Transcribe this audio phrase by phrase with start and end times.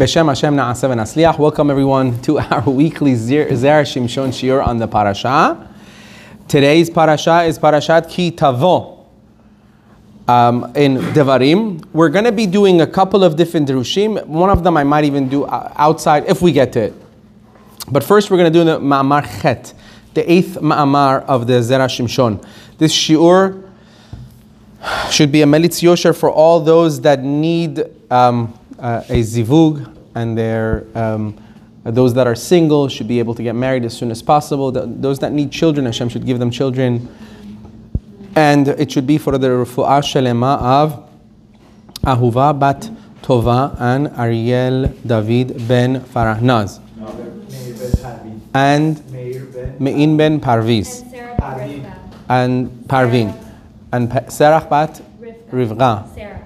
[0.00, 1.38] Beshem Hashem Na'aseh V'Nasliach.
[1.38, 5.68] Welcome everyone to our weekly Zer Zer Shimshon Shiur on the parasha.
[6.48, 9.04] Today's parasha is Parashat Ki Tavo.
[10.26, 14.24] Um, in Devarim, we're going to be doing a couple of different drushim.
[14.24, 16.94] One of them I might even do uh, outside if we get to it.
[17.92, 19.74] But first, we're going to do the Ma'amar Chet,
[20.14, 22.42] the eighth Ma'amar of the Zera Shimshon.
[22.78, 23.70] This shiur
[25.10, 30.36] should be a melitz yosher for all those that need um, uh, a zivug and
[30.96, 31.36] um,
[31.84, 34.70] those that are single should be able to get married as soon as possible.
[34.72, 37.08] The, those that need children, Hashem should give them children.
[38.36, 41.08] And it should be for the refu'ah shalema of
[42.02, 42.90] Ahuva bat
[43.22, 46.80] Tova and Ariel David ben Farahnaz.
[48.54, 49.02] And
[49.80, 51.02] Mein ben Parviz.
[51.02, 52.88] And Sarah And bat Rivka.
[52.88, 53.34] Parvin.
[53.92, 55.00] And Sarah bat
[55.50, 56.39] Rivka.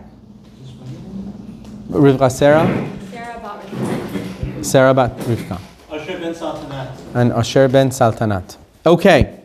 [1.95, 2.31] Rivka.
[2.31, 2.67] Sarah.
[2.67, 3.13] Rivka Sarah.
[3.13, 4.65] Sarah bat Rivka.
[4.65, 5.61] Sarah bat Rivka.
[5.93, 7.15] Asher ben Saltanat.
[7.15, 8.57] and Asher ben Saltanat.
[8.85, 9.41] Okay.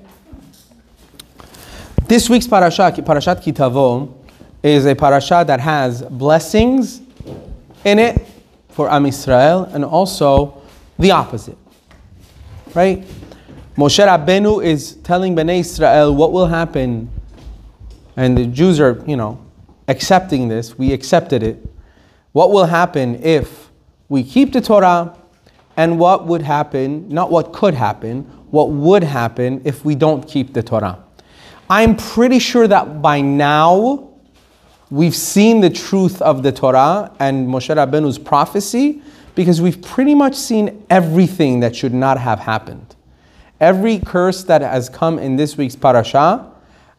[2.08, 4.12] This week's parasha, Parashat Kitavo,
[4.64, 7.02] is a parasha that has blessings
[7.86, 8.26] in it
[8.70, 10.60] for Am Yisrael and also
[10.98, 11.58] the opposite.
[12.74, 13.06] Right?
[13.78, 17.10] Moshe Rabbeinu is telling Bnei Israel what will happen,
[18.18, 19.40] and the Jews are, you know,
[19.88, 20.78] accepting this.
[20.78, 21.69] We accepted it.
[22.32, 23.70] What will happen if
[24.08, 25.16] we keep the Torah,
[25.80, 30.54] and what would happen, not what could happen, what would happen if we don't keep
[30.54, 31.02] the Torah.
[31.70, 34.10] I'm pretty sure that by now
[34.90, 39.02] we've seen the truth of the Torah and Moshe Rabbeinu's prophecy
[39.36, 42.98] because we've pretty much seen everything that should not have happened.
[43.62, 46.52] Every curse that has come in this week's parasha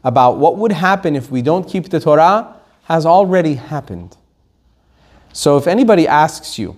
[0.05, 4.17] about what would happen if we don't keep the Torah has already happened.
[5.33, 6.77] So if anybody asks you,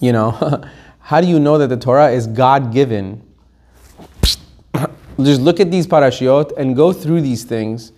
[0.00, 0.30] you know,
[1.00, 3.22] how do you know that the Torah is God given?
[5.20, 7.92] Just look at these parashiot and go through these things,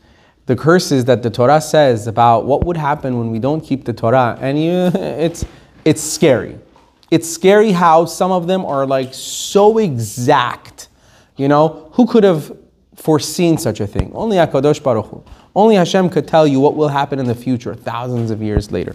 [0.47, 3.93] the curses that the Torah says about what would happen when we don't keep the
[3.93, 5.45] Torah, and you, it's
[5.85, 6.59] it's scary.
[7.11, 10.89] It's scary how some of them are like so exact.
[11.37, 12.57] You know, who could have
[12.97, 14.13] foreseen such a thing?
[14.15, 15.25] Only Hakadosh Baruch Hu.
[15.55, 18.95] Only Hashem could tell you what will happen in the future, thousands of years later.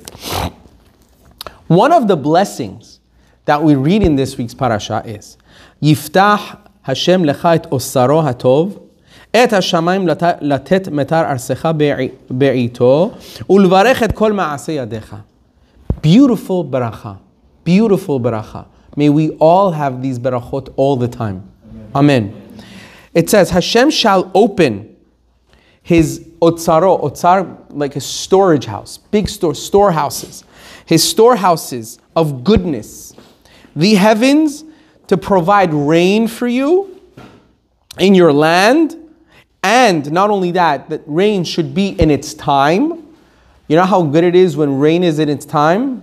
[1.67, 2.99] One of the blessings
[3.45, 5.37] that we read in this week's parasha is
[5.81, 8.85] Yiftah Hashem lecha et otzaro hatov
[9.31, 10.07] את השמיים
[10.41, 11.69] לתת מיתר ארצך
[12.29, 13.11] בעיתו
[13.49, 15.15] ולברך את כל מעשה ידיך.
[16.03, 17.13] Beautiful ברכה.
[17.67, 18.61] Beautiful ברכה.
[18.97, 21.43] May we all have these ברachot all the time.
[21.95, 22.33] Amen.
[23.13, 24.95] It says, Hashem shall open
[25.83, 30.43] his otzaro, otzar, like a storage house, big store, storehouses,
[30.85, 33.13] his storehouses of goodness,
[33.75, 34.63] the heavens
[35.07, 36.99] to provide rain for you
[37.97, 38.95] in your land,
[39.63, 43.05] and not only that, that rain should be in its time.
[43.67, 46.01] You know how good it is when rain is in its time?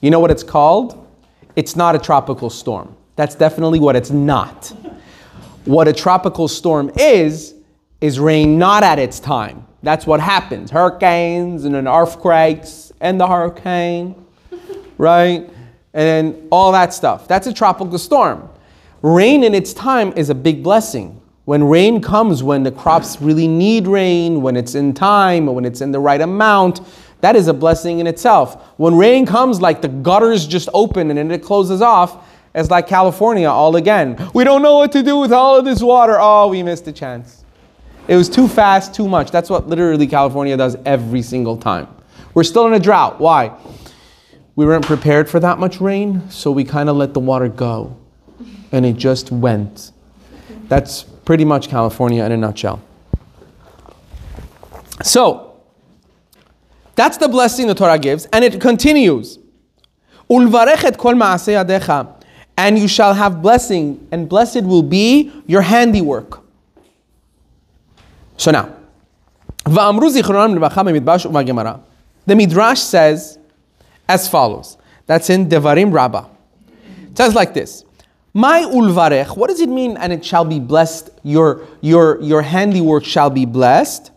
[0.00, 1.08] You know what it's called?
[1.56, 2.96] It's not a tropical storm.
[3.16, 4.68] That's definitely what it's not.
[5.64, 7.54] What a tropical storm is,
[8.04, 9.66] is rain not at its time.
[9.82, 10.70] That's what happens.
[10.70, 14.14] Hurricanes and then earthquakes and the hurricane,
[14.98, 15.48] right?
[15.94, 17.26] And then all that stuff.
[17.26, 18.50] That's a tropical storm.
[19.00, 21.18] Rain in its time is a big blessing.
[21.46, 25.80] When rain comes, when the crops really need rain, when it's in time, when it's
[25.80, 26.82] in the right amount,
[27.22, 28.62] that is a blessing in itself.
[28.78, 32.86] When rain comes, like the gutters just open and then it closes off, it's like
[32.86, 34.30] California all again.
[34.34, 36.18] We don't know what to do with all of this water.
[36.20, 37.43] Oh, we missed a chance.
[38.06, 39.30] It was too fast, too much.
[39.30, 41.88] That's what literally California does every single time.
[42.34, 43.18] We're still in a drought.
[43.18, 43.56] Why?
[44.56, 47.96] We weren't prepared for that much rain, so we kind of let the water go.
[48.72, 49.92] And it just went.
[50.68, 52.82] That's pretty much California in a nutshell.
[55.02, 55.60] So,
[56.94, 59.38] that's the blessing the Torah gives, and it continues.
[62.56, 66.43] And you shall have blessing, and blessed will be your handiwork.
[68.36, 68.74] So now.
[72.26, 73.38] The Midrash says
[74.08, 74.76] as follows.
[75.06, 76.28] That's in Devarim Rabbah.
[77.10, 77.84] It says like this.
[78.36, 79.96] My ulvarech, what does it mean?
[79.96, 84.10] And it shall be blessed, your, your, your handiwork shall be blessed.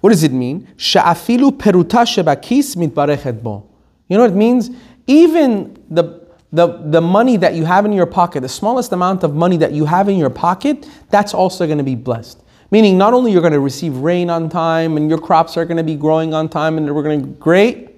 [0.00, 0.66] What does it mean?
[0.76, 3.68] Sha'afilu peruta shebakis mitbarechet bo.
[4.08, 4.70] You know what it means?
[5.06, 9.34] Even the, the, the money that you have in your pocket, the smallest amount of
[9.34, 12.42] money that you have in your pocket, that's also going to be blessed.
[12.70, 15.76] Meaning, not only you're going to receive rain on time and your crops are going
[15.76, 17.90] to be growing on time and we're going to great,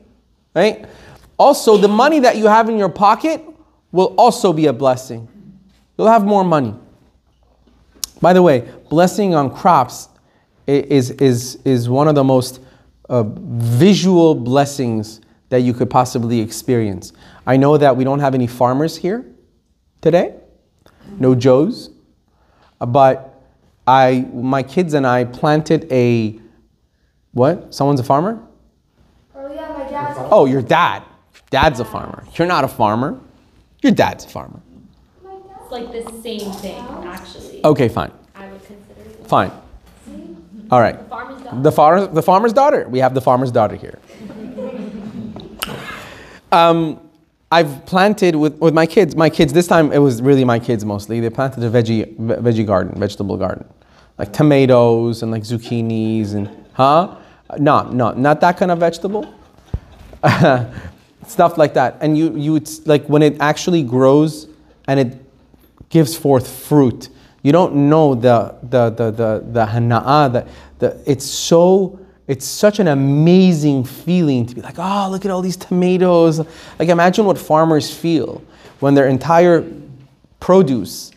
[0.54, 0.86] right?
[1.38, 3.42] Also, the money that you have in your pocket
[3.92, 5.26] will also be a blessing.
[5.96, 6.74] You'll have more money.
[8.20, 10.08] By the way, blessing on crops
[10.66, 12.60] is, is, is one of the most
[13.08, 17.12] uh, visual blessings that you could possibly experience.
[17.46, 19.24] I know that we don't have any farmers here
[20.02, 20.34] today,
[21.18, 21.90] no Joes,
[22.80, 23.27] uh, but
[23.88, 26.38] I, my kids and I planted a,
[27.32, 27.74] what?
[27.74, 28.38] Someone's a farmer?
[29.34, 30.18] Oh yeah, my dad's.
[30.30, 31.02] Oh, your dad.
[31.48, 32.22] Dad's a farmer.
[32.34, 33.18] You're not a farmer.
[33.80, 34.60] Your dad's a farmer.
[35.24, 37.64] It's like the same thing, actually.
[37.64, 38.12] Okay, fine.
[38.34, 39.26] I would consider it.
[39.26, 39.52] Fine.
[40.70, 41.00] All right.
[41.08, 41.62] Farmer's dog.
[41.62, 42.86] The farmer's, the farmer's daughter.
[42.90, 43.98] We have the farmer's daughter here.
[46.50, 46.98] Um,
[47.50, 49.14] I've planted with, with my kids.
[49.14, 51.20] My kids, this time it was really my kids mostly.
[51.20, 53.66] They planted a veggie, veggie garden, vegetable garden.
[54.18, 57.16] Like tomatoes and like zucchinis and, huh?
[57.58, 59.32] No, no, not that kind of vegetable.
[61.26, 61.98] Stuff like that.
[62.00, 64.48] And you, you, it's like when it actually grows
[64.86, 65.18] and it
[65.88, 67.08] gives forth fruit.
[67.42, 70.48] You don't know the the the the the hana'ah, the,
[70.78, 75.40] the it's so it's such an amazing feeling to be like, oh, look at all
[75.40, 76.40] these tomatoes.
[76.78, 78.42] Like imagine what farmers feel
[78.80, 79.64] when their entire
[80.40, 81.12] produce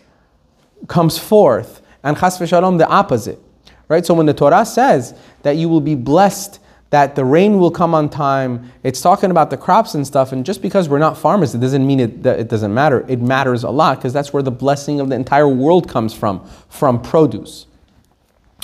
[0.87, 3.39] comes forth, and chas v'shalom the opposite,
[3.87, 4.05] right?
[4.05, 5.13] So when the Torah says
[5.43, 6.59] that you will be blessed,
[6.91, 10.33] that the rain will come on time, it's talking about the crops and stuff.
[10.33, 13.05] And just because we're not farmers, it doesn't mean it, that it doesn't matter.
[13.07, 16.45] It matters a lot because that's where the blessing of the entire world comes from,
[16.69, 17.65] from produce.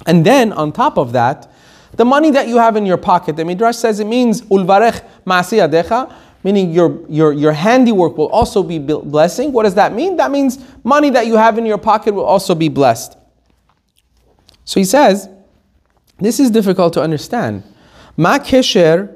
[0.06, 1.50] And then on top of that,
[1.94, 6.14] the money that you have in your pocket, the Midrash says it means ulvarech ma'asiyadecha,
[6.44, 9.52] meaning your, your, your handiwork will also be blessing.
[9.52, 10.18] What does that mean?
[10.18, 13.17] That means money that you have in your pocket will also be blessed.
[14.68, 15.30] So he says,
[16.20, 17.64] this is difficult to understand.
[18.18, 19.16] Ma kesher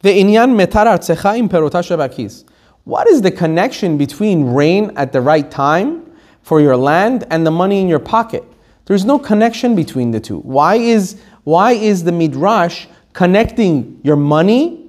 [0.00, 2.44] ve'inyan metar artzecha im perota.
[2.84, 6.12] What is the connection between rain at the right time
[6.42, 8.44] for your land and the money in your pocket?
[8.84, 10.38] There's no connection between the two.
[10.38, 14.88] Why is, why is the midrash connecting your money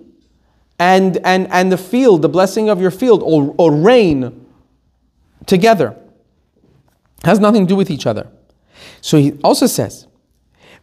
[0.77, 4.45] and, and, and the field, the blessing of your field, or, or rain
[5.47, 5.95] together?
[7.23, 8.29] Has nothing to do with each other.
[9.01, 10.07] So he also says,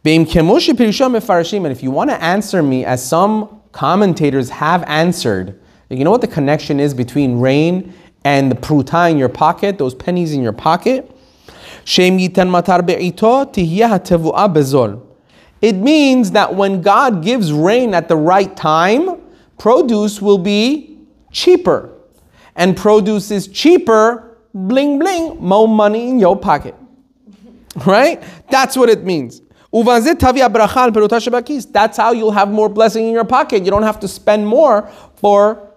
[0.05, 5.59] and if you want to answer me as some commentators have answered,
[5.89, 7.93] you know what the connection is between rain
[8.23, 11.11] and the pruta in your pocket, those pennies in your pocket?
[15.61, 19.21] It means that when God gives rain at the right time,
[19.57, 20.97] produce will be
[21.31, 21.93] cheaper.
[22.55, 26.75] And produce is cheaper, bling bling, more money in your pocket.
[27.85, 28.21] Right?
[28.49, 29.41] That's what it means.
[29.71, 29.97] That's
[31.97, 33.63] how you'll have more blessing in your pocket.
[33.63, 35.71] You don't have to spend more for,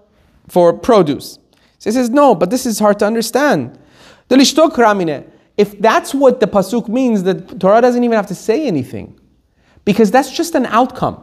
[0.49, 1.39] for produce.
[1.79, 3.79] So he says, no, but this is hard to understand.
[4.31, 9.19] If that's what the pasuk means, the Torah doesn't even have to say anything.
[9.85, 11.23] Because that's just an outcome.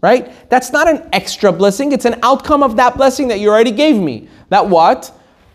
[0.00, 0.50] Right?
[0.50, 3.96] That's not an extra blessing, it's an outcome of that blessing that you already gave
[3.96, 4.28] me.
[4.48, 5.12] That what?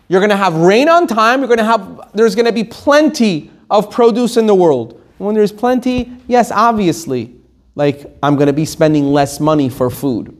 [0.08, 4.36] You're gonna have rain on time, you're gonna have there's gonna be plenty of produce
[4.36, 5.00] in the world.
[5.18, 7.34] When there's plenty, yes, obviously,
[7.74, 10.36] like I'm gonna be spending less money for food.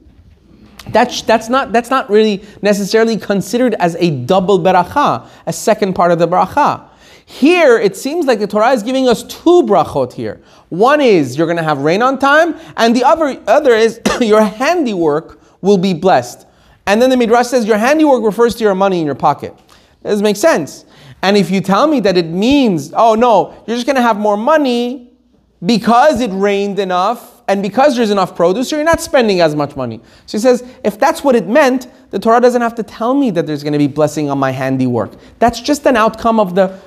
[0.88, 6.10] That's, that's, not, that's not really necessarily considered as a double beracha, a second part
[6.10, 6.88] of the beracha.
[7.26, 10.42] Here, it seems like the Torah is giving us two brachot here.
[10.68, 14.42] One is you're going to have rain on time, and the other, other is your
[14.42, 16.46] handiwork will be blessed.
[16.86, 19.56] And then the Midrash says your handiwork refers to your money in your pocket.
[20.02, 20.86] That doesn't make sense.
[21.22, 24.18] And if you tell me that it means, oh no, you're just going to have
[24.18, 25.12] more money
[25.64, 29.76] because it rained enough and because there's enough produce, so you're not spending as much
[29.76, 30.00] money.
[30.26, 33.30] So he says, if that's what it meant, the Torah doesn't have to tell me
[33.32, 35.12] that there's going to be blessing on my handiwork.
[35.40, 36.78] That's just an outcome of the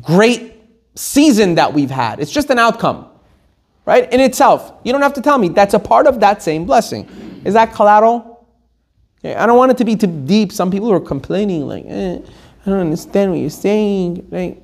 [0.00, 0.54] great
[0.94, 2.20] season that we've had.
[2.20, 3.08] It's just an outcome,
[3.86, 4.10] right?
[4.12, 4.72] In itself.
[4.84, 5.48] You don't have to tell me.
[5.48, 7.08] That's a part of that same blessing.
[7.44, 8.46] Is that collateral?
[9.24, 10.52] I don't want it to be too deep.
[10.52, 12.20] Some people are complaining, like, eh,
[12.65, 14.61] I don't understand what you're saying, right?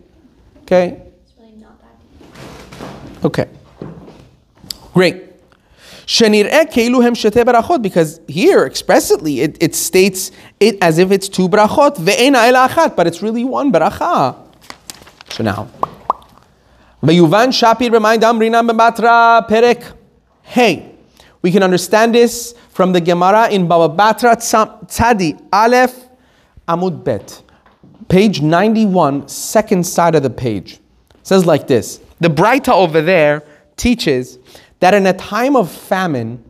[0.63, 1.01] Okay?
[1.23, 1.95] It's really not that
[3.21, 3.25] deep.
[3.25, 3.47] Okay.
[4.93, 5.27] Great.
[6.07, 11.27] שנראה כאילו הם שתי ברכות, because here explicitly it, it states it as if it's
[11.27, 14.31] two brachot, ואין אלא אחת, but it's really one ברכה.
[15.29, 15.65] So now,
[17.03, 19.93] ויובן שפיר במאי דאמרינן בבטרה פרק
[20.55, 20.81] Hey,
[21.41, 24.35] we can understand this from the Gemara in Baba Batra
[24.87, 25.93] Tzadi Aleph
[26.69, 27.40] Amud Bet,
[28.12, 30.80] page 91, second side of the page.
[31.22, 33.42] Says like this The Braita over there
[33.76, 34.38] teaches
[34.80, 36.44] that in a time of famine,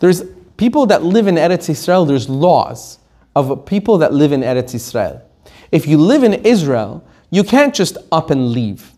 [0.00, 0.24] there's
[0.56, 2.98] people that live in Eretz Israel, there's laws
[3.36, 5.22] of people that live in Eretz Israel.
[5.70, 8.92] If you live in Israel, you can't just up and leave.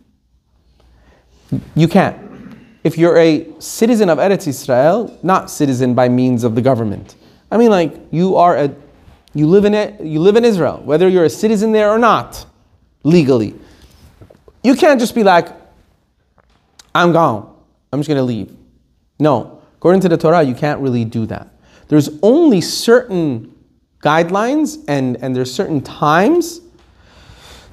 [1.74, 2.16] You can't.
[2.84, 7.16] If you're a citizen of Eretz Israel, not citizen by means of the government.
[7.50, 8.74] I mean, like you are a,
[9.34, 12.46] you live in it, you live in Israel, whether you're a citizen there or not,
[13.04, 13.54] legally.
[14.62, 15.48] You can't just be like,
[16.94, 17.54] I'm gone.
[17.92, 18.54] I'm just gonna leave.
[19.18, 21.48] No, according to the Torah, you can't really do that.
[21.88, 23.54] There's only certain
[24.00, 26.60] guidelines and, and there's certain times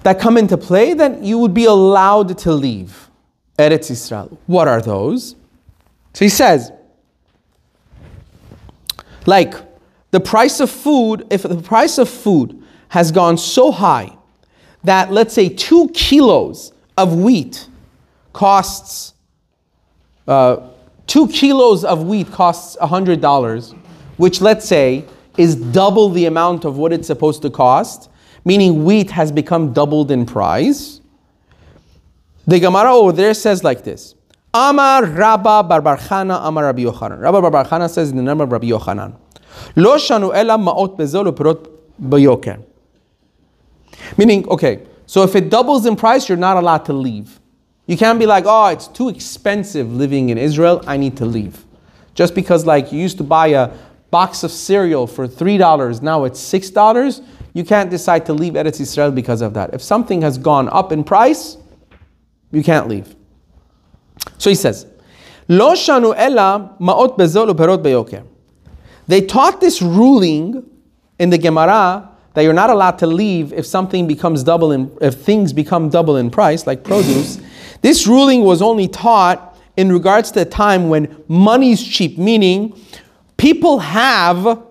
[0.03, 3.09] that come into play that you would be allowed to leave
[3.57, 4.39] Eretz Israel.
[4.45, 5.35] What are those?
[6.13, 6.71] So he says,
[9.25, 9.53] like
[10.17, 12.59] the price of food, if the price of food
[12.89, 14.17] has gone so high
[14.83, 17.67] that let's say two kilos of wheat
[18.33, 19.13] costs,
[20.27, 20.69] uh,
[21.05, 23.77] two kilos of wheat costs $100,
[24.17, 25.05] which let's say
[25.37, 28.09] is double the amount of what it's supposed to cost,
[28.43, 30.99] meaning wheat has become doubled in price.
[32.47, 34.15] The Gemara over there says like this.
[34.51, 37.21] Amar Rabba bar bar Chana Amar Rabbi Yochanan.
[37.21, 39.15] Rabba bar bar Chana says in the name of Rabbi Yochanan.
[39.75, 41.69] Lo shanu ela ma'ot bezol uperot
[42.01, 42.63] bayoker.
[44.17, 47.39] Meaning, okay, so if it doubles in price, you're not allowed to leave.
[47.87, 51.65] You can't be like, oh, it's too expensive living in Israel, I need to leave.
[52.13, 53.71] Just because like you used to buy a
[54.11, 57.23] box of cereal for $3, now it's $6,
[57.53, 59.73] you can't decide to leave Eretz Israel because of that.
[59.73, 61.57] If something has gone up in price,
[62.51, 63.15] you can't leave.
[64.37, 64.85] So he says,
[65.47, 68.25] Lo shanu ela ma'ot bezol uperot beyoker.
[69.07, 70.69] They taught this ruling
[71.19, 75.15] in the Gemara that you're not allowed to leave if something becomes double in if
[75.15, 77.39] things become double in price, like produce.
[77.81, 82.79] this ruling was only taught in regards to a time when money is cheap, meaning
[83.37, 84.63] people have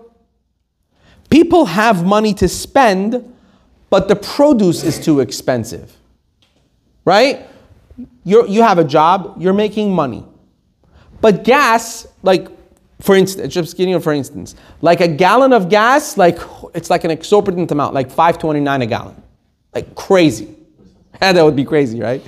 [1.29, 3.33] people have money to spend,
[3.89, 5.93] but the produce is too expensive.
[7.03, 7.47] Right?
[8.23, 10.25] you you have a job, you're making money.
[11.21, 12.47] But gas, like
[12.99, 16.39] for instance, just giving you for instance, like a gallon of gas, like
[16.73, 19.21] it's like an exorbitant amount, like 5.29 a gallon,
[19.73, 20.55] like crazy.
[21.21, 22.21] And that would be crazy, right?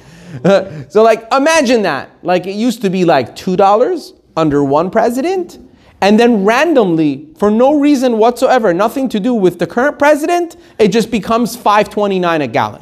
[0.89, 5.57] so like imagine that, like it used to be like two dollars under one president,
[6.01, 10.89] and then randomly, for no reason whatsoever, nothing to do with the current president, it
[10.89, 12.81] just becomes 5.29 a gallon,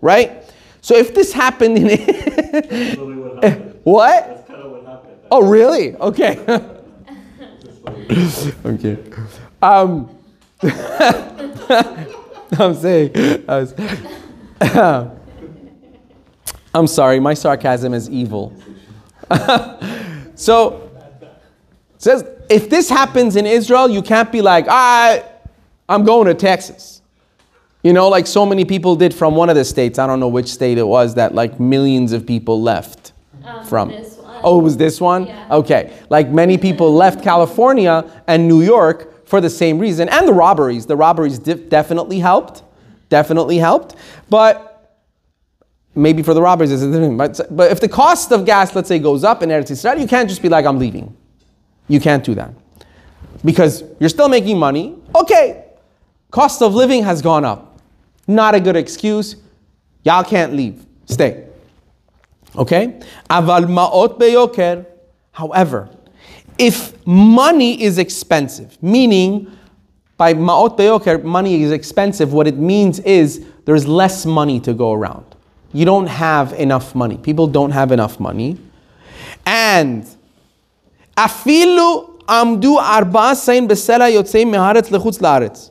[0.00, 0.44] right?
[0.82, 1.88] So if this happened in
[3.82, 4.46] what?
[5.30, 5.96] Oh really?
[5.96, 6.74] Okay.
[8.64, 8.98] okay.
[9.62, 10.08] Um,
[12.58, 13.74] I'm saying, I was,
[16.74, 18.54] I'm sorry, my sarcasm is evil.
[20.34, 20.90] so,
[21.98, 25.24] says if this happens in Israel, you can't be like, I,
[25.88, 27.02] I'm going to Texas.
[27.82, 29.98] You know, like so many people did from one of the states.
[29.98, 33.12] I don't know which state it was that like millions of people left
[33.48, 33.88] Um, from.
[33.88, 34.40] this one.
[34.44, 35.26] Oh, it was this one?
[35.26, 35.46] Yeah.
[35.50, 35.92] Okay.
[36.10, 40.08] Like many people left California and New York for the same reason.
[40.08, 40.86] And the robberies.
[40.86, 42.62] The robberies def- definitely helped.
[43.08, 43.96] Definitely helped.
[44.30, 45.00] But
[45.94, 48.88] maybe for the robberies, it's a different- but, but if the cost of gas, let's
[48.88, 51.16] say, goes up in Eretz Israel, you can't just be like, I'm leaving.
[51.88, 52.52] You can't do that.
[53.44, 54.94] Because you're still making money.
[55.14, 55.64] Okay,
[56.30, 57.80] cost of living has gone up.
[58.26, 59.36] Not a good excuse.
[60.04, 60.84] Y'all can't leave.
[61.06, 61.47] Stay.
[62.56, 62.98] Okay?
[63.30, 64.86] Aval ma'ot beyoker.
[65.32, 65.88] However,
[66.58, 69.50] if money is expensive, meaning
[70.16, 74.92] by ma'ot beyoker, money is expensive, what it means is there's less money to go
[74.92, 75.24] around.
[75.72, 77.18] You don't have enough money.
[77.18, 78.58] People don't have enough money.
[79.46, 80.04] And
[81.16, 85.70] afilu amdu arba se'in besela yotzei meharetz lechutz.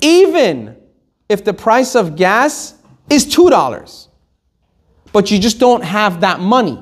[0.00, 0.76] Even
[1.28, 2.74] if the price of gas
[3.08, 4.08] is $2,
[5.14, 6.76] but you just don't have that money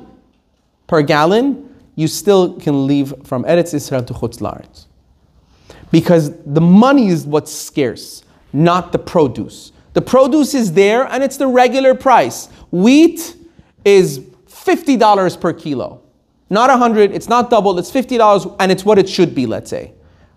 [0.86, 4.86] per gallon, you still can leave from Eretz Israel to Chutz La'aretz.
[5.90, 8.24] Because the money is what's scarce,
[8.54, 9.72] not the produce.
[9.92, 12.48] The produce is there and it's the regular price.
[12.70, 13.36] Wheat
[13.84, 16.00] is $50 per kilo.
[16.48, 19.92] Not 100, it's not double, it's $50 and it's what it should be, let's say.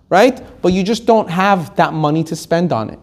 [0.09, 0.43] Right?
[0.61, 2.99] But you just don't have that money to spend on it.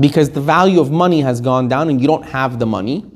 [0.00, 3.08] Because the value of money has gone down and you don't have the money.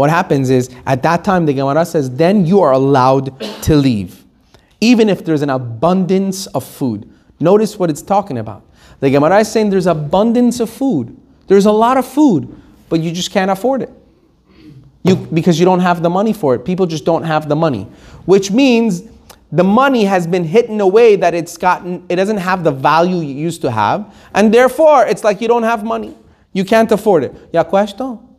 [0.00, 4.24] What happens is, at that time, the Gemara says, then you are allowed to leave.
[4.80, 7.06] Even if there's an abundance of food.
[7.38, 8.64] Notice what it's talking about.
[9.00, 11.14] The Gemara is saying there's abundance of food.
[11.48, 12.48] There's a lot of food,
[12.88, 13.90] but you just can't afford it.
[15.02, 16.64] You, because you don't have the money for it.
[16.64, 17.82] People just don't have the money.
[18.24, 19.02] Which means
[19.52, 22.72] the money has been hit in a way that it's gotten, it doesn't have the
[22.72, 26.16] value you used to have, and therefore it's like you don't have money.
[26.54, 27.34] You can't afford it.
[27.52, 28.29] Yeah, question?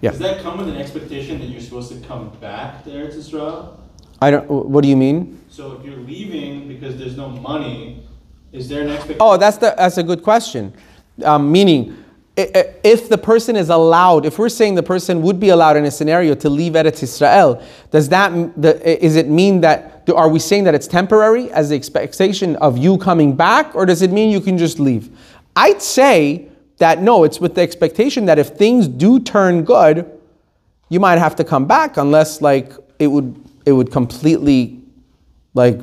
[0.00, 0.10] Yeah.
[0.10, 3.80] Does that come with an expectation that you're supposed to come back to Eretz Israel?
[4.20, 5.40] I don't, what do you mean?
[5.48, 8.02] So if you're leaving because there's no money,
[8.52, 9.18] is there an expectation?
[9.20, 10.72] Oh, that's the that's a good question.
[11.24, 12.04] Um, meaning,
[12.36, 15.90] if the person is allowed, if we're saying the person would be allowed in a
[15.90, 20.38] scenario to leave Eretz Israel, does that m- the, is it mean that are we
[20.38, 24.30] saying that it's temporary as the expectation of you coming back, or does it mean
[24.30, 25.10] you can just leave?
[25.56, 26.47] I'd say
[26.78, 30.10] that no, it's with the expectation that if things do turn good,
[30.88, 34.80] you might have to come back unless like it would it would completely
[35.54, 35.78] like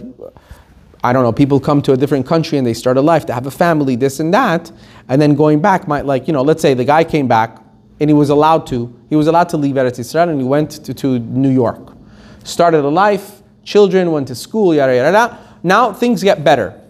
[1.04, 3.34] I don't know, people come to a different country and they start a life, they
[3.34, 4.72] have a family, this and that,
[5.08, 7.62] and then going back might like, you know, let's say the guy came back
[8.00, 10.72] and he was allowed to, he was allowed to leave Eretz Israel and he went
[10.84, 11.96] to, to New York.
[12.44, 15.58] Started a life, children went to school, yada yada yada.
[15.62, 16.82] Now things get better.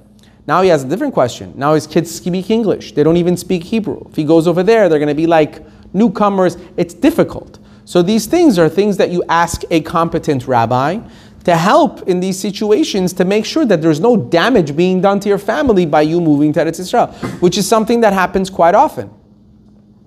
[0.47, 1.53] Now he has a different question.
[1.55, 2.93] Now his kids speak English.
[2.93, 4.05] They don't even speak Hebrew.
[4.09, 6.57] If he goes over there, they're going to be like newcomers.
[6.77, 7.59] It's difficult.
[7.85, 10.99] So these things are things that you ask a competent rabbi
[11.45, 15.29] to help in these situations to make sure that there's no damage being done to
[15.29, 17.07] your family by you moving to Eretz Israel,
[17.39, 19.11] which is something that happens quite often.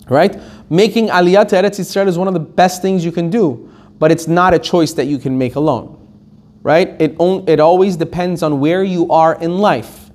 [0.08, 0.40] Right?
[0.70, 4.10] Making aliyah to Eretz Israel is one of the best things you can do, but
[4.10, 5.98] it's not a choice that you can make alone
[6.62, 7.00] right?
[7.00, 10.07] It, on, it always depends on where you are in life,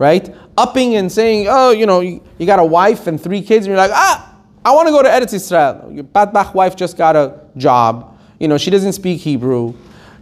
[0.00, 0.34] right?
[0.56, 3.72] Upping and saying, oh, you know, you, you got a wife and three kids, and
[3.72, 5.92] you're like, ah, I want to go to Eretz Israel.
[5.92, 8.18] Your Batbach wife just got a job.
[8.38, 9.74] You know, she doesn't speak Hebrew.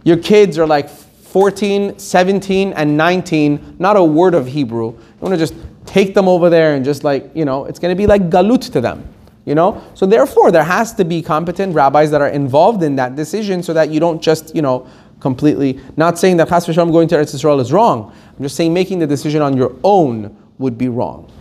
[0.03, 4.91] Your kids are like 14, 17, and 19, not a word of Hebrew.
[4.91, 5.53] You want to just
[5.85, 8.69] take them over there and just like, you know, it's going to be like galut
[8.73, 9.07] to them.
[9.45, 13.15] You know, so therefore there has to be competent rabbis that are involved in that
[13.15, 14.87] decision, so that you don't just, you know,
[15.19, 15.79] completely.
[15.97, 18.13] Not saying that Chas v'shalom going to Eretz Israel is wrong.
[18.37, 21.31] I'm just saying making the decision on your own would be wrong.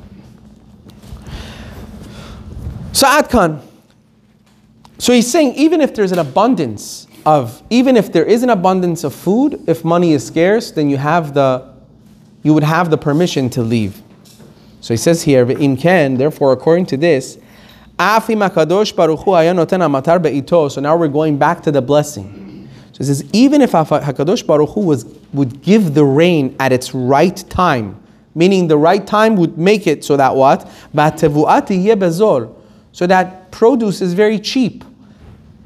[2.92, 3.60] So Adkan.
[4.98, 9.04] So he's saying even if there's an abundance of, even if there is an abundance
[9.04, 11.72] of food, if money is scarce, then you have the,
[12.42, 14.02] you would have the permission to leave.
[14.80, 17.38] So he says here, "Ve'im ken." Therefore, according to this.
[17.98, 18.14] So
[20.80, 22.47] now we're going back to the blessing.
[22.98, 26.92] So he says, even if Hakadosh Baruch Hu was would give the rain at its
[26.94, 28.02] right time,
[28.34, 30.68] meaning the right time would make it so that what?
[32.92, 34.84] So that produce is very cheap.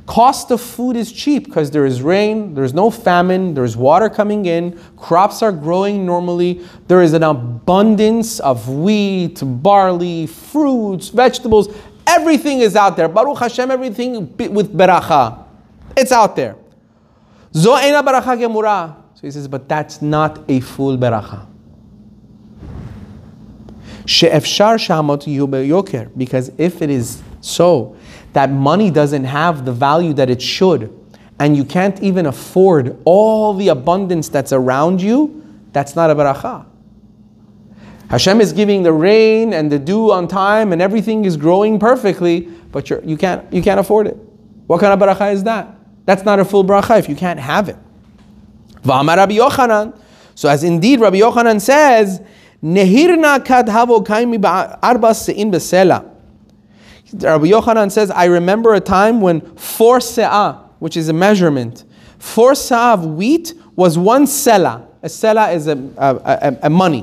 [0.05, 4.45] Cost of food is cheap because there is rain, there's no famine, there's water coming
[4.45, 11.75] in, crops are growing normally, there is an abundance of wheat, barley, fruits, vegetables,
[12.07, 13.09] everything is out there.
[13.09, 15.47] Baruch Hashem, everything with beracha.
[15.97, 16.57] It's out there.
[17.53, 18.97] Beracha gemura.
[19.15, 21.47] So he says, but that's not a full beracha.
[24.07, 26.11] She'efshar shamot yhu beyoker.
[26.17, 27.97] Because if it is so
[28.33, 30.99] that money doesn't have the value that it should,
[31.39, 36.67] and you can't even afford all the abundance that's around you, that's not a beracha.
[38.11, 42.41] Hashem is giving the rain and the dew on time, and everything is growing perfectly,
[42.71, 44.17] but you're, you can't you can't afford it.
[44.67, 45.75] What kind of beracha is that?
[46.05, 47.77] That's not a full beracha if you can't have it.
[48.83, 49.97] V'amar Rabbi Yochanan.
[50.35, 52.21] So as indeed Rabbi Yochanan says,
[52.63, 54.43] Nehirna kad havo kaimi
[54.83, 56.09] arba se'in besela.
[57.13, 61.85] Rabbi Yochanan says, I remember a time when four se'ah, which is a measurement,
[62.19, 64.87] four se'ah of wheat was one sela.
[65.03, 67.03] A sela is a, a, a, a money,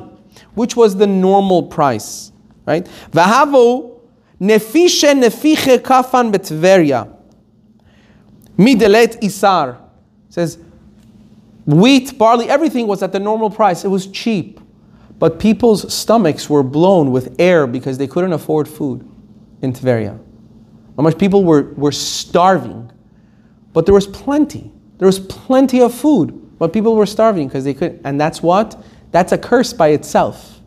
[0.56, 2.32] which was the normal price,
[2.66, 2.86] right?
[3.12, 4.00] V'havo
[4.42, 7.14] nefishe nefiche kafan betveria.
[8.60, 9.78] Midelet isar.
[10.28, 10.60] Says,
[11.66, 13.86] wheat, barley, everything was at the normal price.
[13.86, 14.60] It was cheap.
[15.18, 19.10] But people's stomachs were blown with air because they couldn't afford food
[19.62, 20.20] in Tveria.
[20.96, 22.92] How much people were, were starving,
[23.74, 24.72] but there was plenty.
[24.98, 28.02] There was plenty of food, but people were starving because they couldn't.
[28.04, 28.82] And that's what?
[29.12, 30.59] That's a curse by itself.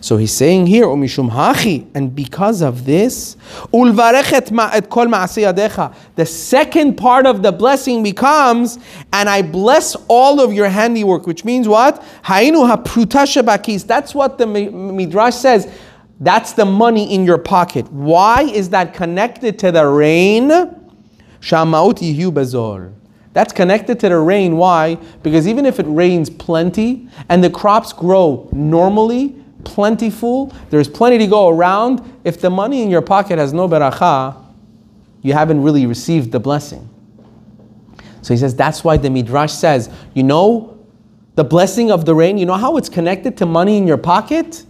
[0.00, 3.36] So he's saying here, "Umishum hachi," and because of this,
[3.72, 5.06] ulvarechet et kol.
[6.16, 8.78] The second part of the blessing becomes,
[9.12, 12.02] and I bless all of your handiwork, which means what?
[12.24, 13.86] Hainu hapruta shebakis.
[13.86, 15.68] That's what the midrash says.
[16.20, 17.90] That's the money in your pocket.
[17.92, 20.50] Why is that connected to the rain?
[21.40, 22.92] Shamaut yihu.
[23.32, 24.56] That's connected to the rain.
[24.56, 24.98] Why?
[25.22, 31.26] Because even if it rains plenty and the crops grow normally, plentiful, there's plenty to
[31.26, 32.00] go around.
[32.24, 34.36] If the money in your pocket has no beracha,
[35.22, 36.88] you haven't really received the blessing.
[38.22, 40.72] So he says that's why the Midrash says, you know,
[41.34, 44.64] The blessing of the rain, you know how it's connected to money in your pocket?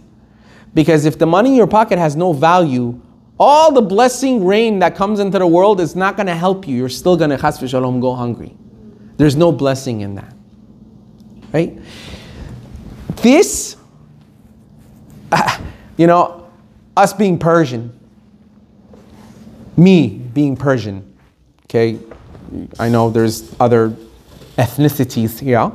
[0.73, 2.99] Because if the money in your pocket has no value,
[3.37, 6.77] all the blessing rain that comes into the world is not going to help you.
[6.77, 8.55] You're still going to chas v'shalom go hungry.
[9.17, 10.33] There's no blessing in that.
[11.51, 11.77] Right?
[13.17, 13.75] This,
[15.97, 16.49] you know,
[16.95, 17.97] us being Persian,
[19.77, 21.15] me being Persian,
[21.65, 21.99] okay,
[22.79, 23.95] I know there's other
[24.57, 25.71] ethnicities here.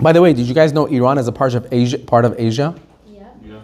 [0.00, 1.98] By the way, did you guys know Iran is a part of Asia?
[1.98, 2.74] Part of Asia?
[3.06, 3.28] Yeah.
[3.44, 3.60] Yeah.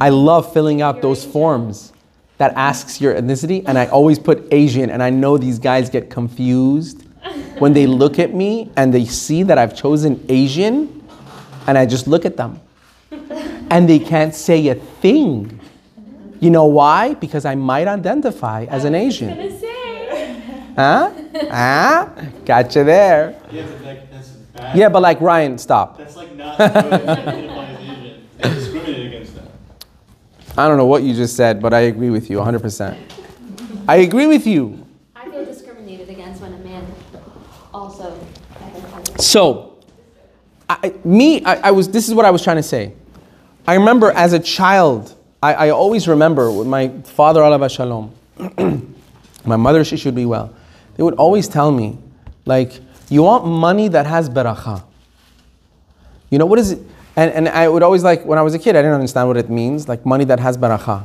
[0.00, 1.92] I love filling out those forms
[2.36, 6.10] that asks your ethnicity, and I always put Asian, and I know these guys get
[6.10, 7.04] confused
[7.58, 11.04] when they look at me and they see that I've chosen Asian,
[11.66, 12.60] and I just look at them,
[13.70, 15.60] and they can't say a thing.
[16.40, 17.14] You know why?
[17.14, 19.28] Because I might identify as an Asian.
[19.30, 19.68] Gonna say.
[20.76, 21.12] Huh?
[21.50, 22.08] Huh?
[22.44, 23.34] Gotcha there.
[23.50, 24.76] Yeah, but like, that's bad.
[24.76, 25.98] Yeah, but like Ryan, stop.
[25.98, 28.28] That's like not good to identify as Asian.
[28.38, 29.48] They discriminate against them.
[30.56, 32.96] I don't know what you just said, but I agree with you 100%.
[33.88, 34.86] I agree with you.
[35.16, 36.86] I feel discriminated against when a man
[37.74, 38.16] also.
[39.18, 39.78] So,
[40.68, 41.88] I, me, I, I was.
[41.88, 42.92] This is what I was trying to say.
[43.68, 48.14] I remember as a child, I, I always remember with my father, Allah Shalom,
[49.44, 50.54] my mother, she should be well.
[50.96, 51.98] They would always tell me,
[52.46, 54.82] like, you want money that has barakah.
[56.30, 56.78] You know what is it?
[57.14, 59.36] And, and I would always like when I was a kid, I didn't understand what
[59.36, 61.04] it means, like money that has barakah.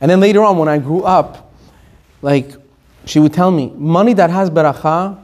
[0.00, 1.52] And then later on, when I grew up,
[2.22, 2.54] like
[3.04, 5.20] she would tell me, money that has barakah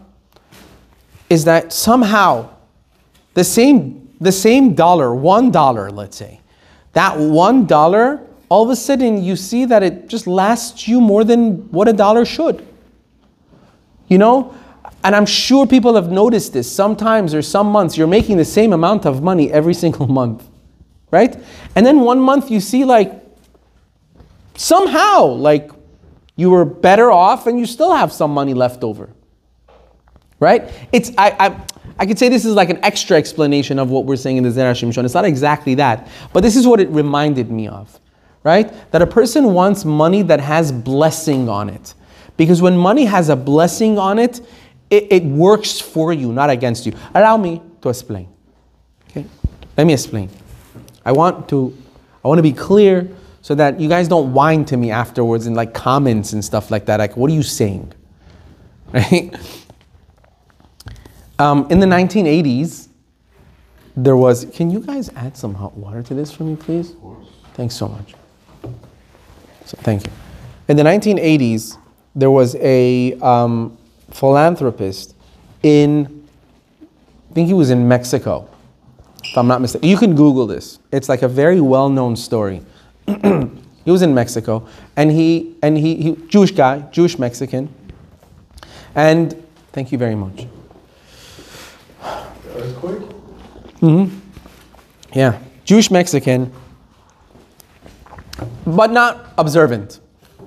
[1.31, 2.51] is that somehow
[3.33, 6.42] the same the same dollar, one dollar, let's say,
[6.93, 11.25] that one dollar, all of a sudden you see that it just lasts you more
[11.25, 12.67] than what a dollar should.
[14.09, 14.55] You know?
[15.05, 16.71] And I'm sure people have noticed this.
[16.71, 20.49] Sometimes or some months you're making the same amount of money every single month.
[21.11, 21.37] Right?
[21.77, 23.13] And then one month you see like
[24.55, 25.71] somehow like
[26.37, 29.11] you were better off and you still have some money left over.
[30.43, 30.69] Right?
[30.91, 31.65] It's I I
[32.01, 34.51] I could say this is like an extra explanation of what we're saying in the
[34.51, 35.05] Zera Shimshon.
[35.05, 38.01] It's not exactly that, but this is what it reminded me of,
[38.43, 38.73] right?
[38.91, 41.95] That a person wants money that has blessing on it.
[42.37, 44.41] Because when money has a blessing on it,
[44.91, 46.93] it, it works for you, not against you.
[47.15, 48.29] Allow me to explain.
[49.11, 49.25] Okay?
[49.77, 50.29] Let me explain.
[51.05, 51.73] I want to
[52.25, 53.09] I want to be clear
[53.43, 56.87] so that you guys don't whine to me afterwards in like comments and stuff like
[56.87, 56.99] that.
[56.99, 57.93] Like, what are you saying?
[58.93, 59.35] Right?
[61.43, 62.87] Um, in the 1980s,
[63.97, 64.47] there was.
[64.55, 66.95] Can you guys add some hot water to this for me, please?
[67.55, 68.15] Thanks so much.
[69.65, 70.13] So, thank you.
[70.69, 71.79] In the 1980s,
[72.15, 73.77] there was a um,
[74.13, 75.17] philanthropist
[75.65, 76.29] in,
[77.29, 78.49] I think he was in Mexico,
[79.25, 79.89] if I'm not mistaken.
[79.89, 80.79] You can Google this.
[80.93, 82.63] It's like a very well-known story.
[83.07, 87.69] he was in Mexico, and he and he, he Jewish guy, Jewish Mexican,
[88.95, 89.35] and
[89.73, 90.47] thank you very much.
[92.63, 93.01] Earthquake?
[93.81, 94.19] Mm-hmm.
[95.15, 96.53] Yeah, Jewish Mexican,
[98.67, 100.01] but not observant.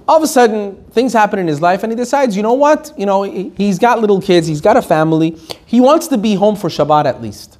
[0.07, 2.93] All of a sudden, things happen in his life, and he decides, you know what?
[2.97, 5.31] You know, he- he's got little kids, he's got a family.
[5.65, 7.57] He wants to be home for Shabbat at least.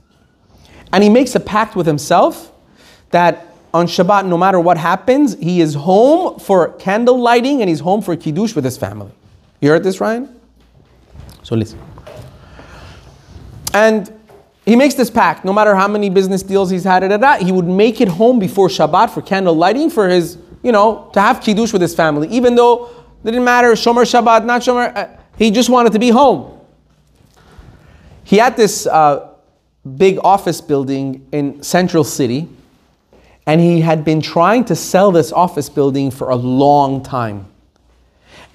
[0.94, 2.52] And he makes a pact with himself
[3.12, 7.82] that on Shabbat, no matter what happens, he is home for candle lighting and he's
[7.82, 9.12] home for Kiddush with his family.
[9.60, 10.34] You heard this, Ryan?
[11.44, 11.80] So listen.
[13.74, 14.15] And
[14.66, 17.04] he makes this pact, no matter how many business deals he's had,
[17.42, 21.22] he would make it home before Shabbat for candle lighting for his, you know, to
[21.22, 22.28] have Kiddush with his family.
[22.30, 22.88] Even though
[23.24, 26.60] it didn't matter, Shomer Shabbat, not Shomer, uh, he just wanted to be home.
[28.24, 29.30] He had this uh,
[29.98, 32.50] big office building in Central City,
[33.46, 37.46] and he had been trying to sell this office building for a long time.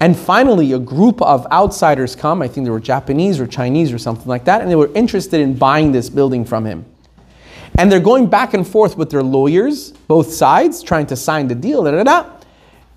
[0.01, 3.99] And finally, a group of outsiders come, I think they were Japanese or Chinese or
[3.99, 6.87] something like that, and they were interested in buying this building from him.
[7.79, 11.55] And they're going back and forth with their lawyers, both sides, trying to sign the
[11.55, 12.31] deal, da, da, da.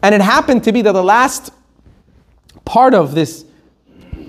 [0.01, 1.51] And it happened to be that the last
[2.65, 3.45] part of this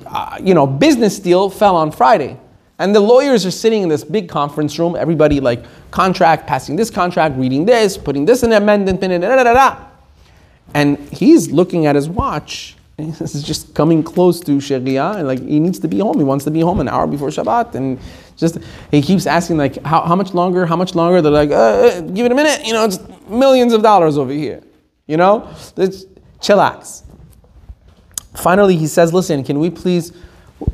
[0.07, 2.39] uh, you know, business deal fell on Friday.
[2.79, 6.91] And the lawyers are sitting in this big conference room, everybody like contract, passing this
[6.91, 9.94] contract, reading this, putting this in amendment, da, da, da, da, da.
[10.75, 12.77] And he's looking at his watch.
[12.97, 16.17] This is just coming close to shkia, and like he needs to be home.
[16.19, 17.99] He wants to be home an hour before Shabbat, and
[18.37, 18.59] just
[18.93, 20.65] he keeps asking like, how, how much longer?
[20.65, 21.21] How much longer?
[21.21, 22.65] They're like, uh, uh, give it a minute.
[22.65, 24.63] You know, it's millions of dollars over here.
[25.09, 26.05] You know, it's
[26.39, 27.03] chillax.
[28.35, 30.13] Finally, he says, listen, can we please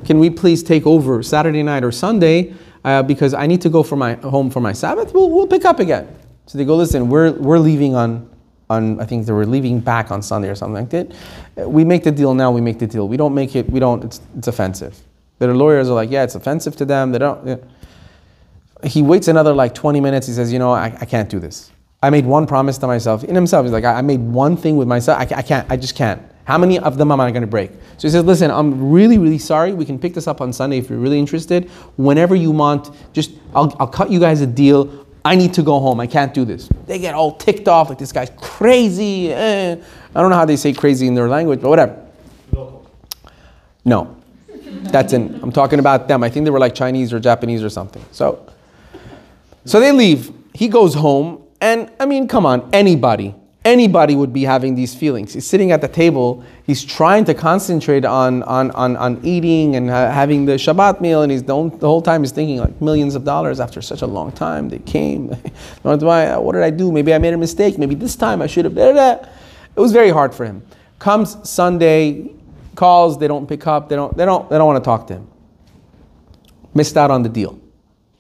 [0.05, 3.83] can we please take over Saturday night or Sunday uh, because I need to go
[3.83, 5.13] for my home for my Sabbath?
[5.13, 6.09] We'll, we'll pick up again.
[6.47, 8.30] So they go, listen, we're, we're leaving on,
[8.71, 11.13] on, I think they were leaving back on Sunday or something like that.
[11.63, 13.09] Uh, We make the deal now, we make the deal.
[13.09, 14.99] We don't make it, we don't, it's, it's offensive.
[15.41, 17.13] Their lawyers are like, yeah, it's offensive to them.
[17.13, 17.47] They don't.
[17.47, 17.57] yeah.
[18.85, 20.27] He waits another like 20 minutes.
[20.27, 21.71] He says, you know, I, I can't do this.
[22.03, 23.25] I made one promise to myself.
[23.25, 25.19] In himself, he's like, I, I made one thing with myself.
[25.19, 26.23] I, I can't, I just can't.
[26.45, 27.71] How many of them am I going to break?
[27.99, 29.73] So he says, listen, I'm really, really sorry.
[29.73, 31.69] We can pick this up on Sunday if you're really interested.
[31.97, 35.07] Whenever you want, just, I'll, I'll cut you guys a deal.
[35.25, 36.01] I need to go home.
[36.01, 36.69] I can't do this.
[36.87, 39.33] They get all ticked off, like this guy's crazy.
[39.33, 39.77] Eh.
[40.15, 42.07] I don't know how they say crazy in their language, but whatever.
[43.85, 44.17] No,
[44.83, 45.41] that's in.
[45.43, 46.23] I'm talking about them.
[46.23, 48.05] I think they were like Chinese or Japanese or something.
[48.13, 48.47] So,
[49.65, 50.33] so they leave.
[50.55, 55.35] He goes home, and I mean, come on, anybody, anybody would be having these feelings.
[55.35, 56.45] He's sitting at the table.
[56.65, 61.23] He's trying to concentrate on on on, on eating and ha- having the Shabbat meal,
[61.23, 64.07] and he's the, the whole time he's thinking like millions of dollars after such a
[64.07, 64.69] long time.
[64.69, 65.29] They came.
[65.83, 66.93] what did I do?
[66.93, 67.79] Maybe I made a mistake.
[67.79, 68.77] Maybe this time I should have.
[68.77, 70.63] It was very hard for him.
[70.99, 72.35] Comes Sunday,
[72.75, 73.19] calls.
[73.19, 73.89] They don't pick up.
[73.89, 74.17] They don't.
[74.17, 74.49] They don't.
[74.49, 75.27] They don't want to talk to him.
[76.73, 77.61] Missed out on the deal,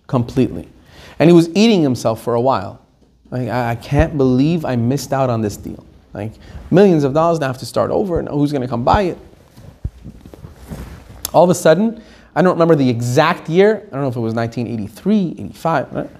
[0.06, 0.68] completely,
[1.20, 2.80] and he was eating himself for a while.
[3.30, 5.84] Like I, I can't believe I missed out on this deal.
[6.12, 6.32] Like
[6.70, 9.02] millions of dollars, now I have to start over, and who's going to come buy
[9.02, 9.18] it?
[11.32, 12.02] All of a sudden,
[12.34, 13.86] I don't remember the exact year.
[13.88, 15.92] I don't know if it was 1983, 85.
[15.92, 16.10] right?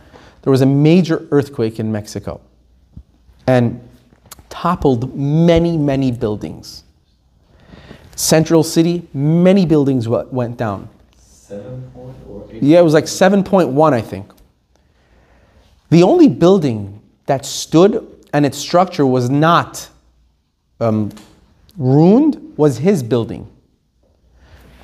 [0.42, 2.40] There was a major earthquake in Mexico,
[3.46, 3.87] and
[4.49, 6.85] toppled many, many buildings.
[8.14, 10.88] Central City, many buildings went down.
[11.16, 12.62] Seven point or eight?
[12.62, 14.31] Yeah, it was like 7.1, I think.
[15.88, 19.88] The only building that stood and its structure was not
[20.80, 21.11] um,
[21.76, 23.50] ruined was his building.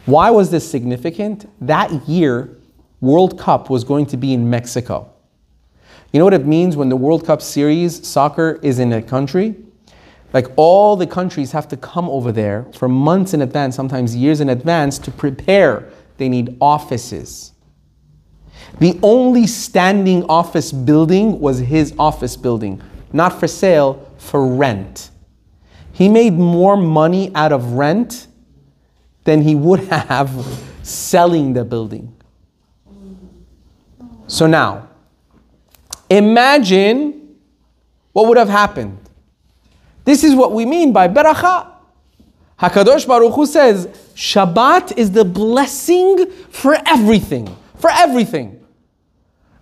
[0.05, 1.51] Why was this significant?
[1.61, 2.57] That year,
[3.01, 5.11] World Cup was going to be in Mexico.
[6.13, 9.57] You know what it means when the World Cup series soccer is in a country?
[10.33, 14.41] Like all the countries have to come over there for months in advance, sometimes years
[14.41, 15.91] in advance, to prepare.
[16.19, 17.53] They need offices.
[18.79, 22.81] The only standing office building was his office building,
[23.13, 25.11] not for sale, for rent.
[25.93, 28.27] He made more money out of rent
[29.25, 30.31] than he would have
[30.83, 32.15] selling the building.
[34.27, 34.89] So now,
[36.11, 37.37] imagine
[38.13, 38.99] what would have happened.
[40.05, 41.73] This is what we mean by beracha.
[42.59, 48.65] Hakadosh Baruch Hu says Shabbat is the blessing for everything, for everything.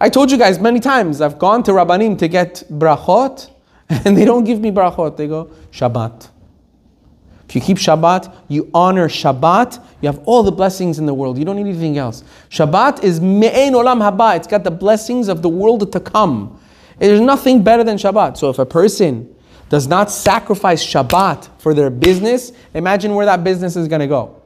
[0.00, 3.50] I told you guys many times I've gone to Rabbanim to get brachot,
[3.88, 5.16] and they don't give me brachot.
[5.16, 6.30] They go Shabbat.
[7.48, 11.38] If you keep Shabbat, you honor Shabbat, you have all the blessings in the world.
[11.38, 12.24] You don't need anything else.
[12.50, 14.36] Shabbat is me'ein olam haba.
[14.36, 16.60] It's got the blessings of the world to come.
[16.98, 18.36] There's nothing better than Shabbat.
[18.36, 19.34] So if a person
[19.68, 24.42] does not sacrifice Shabbat for their business, imagine where that business is going to go.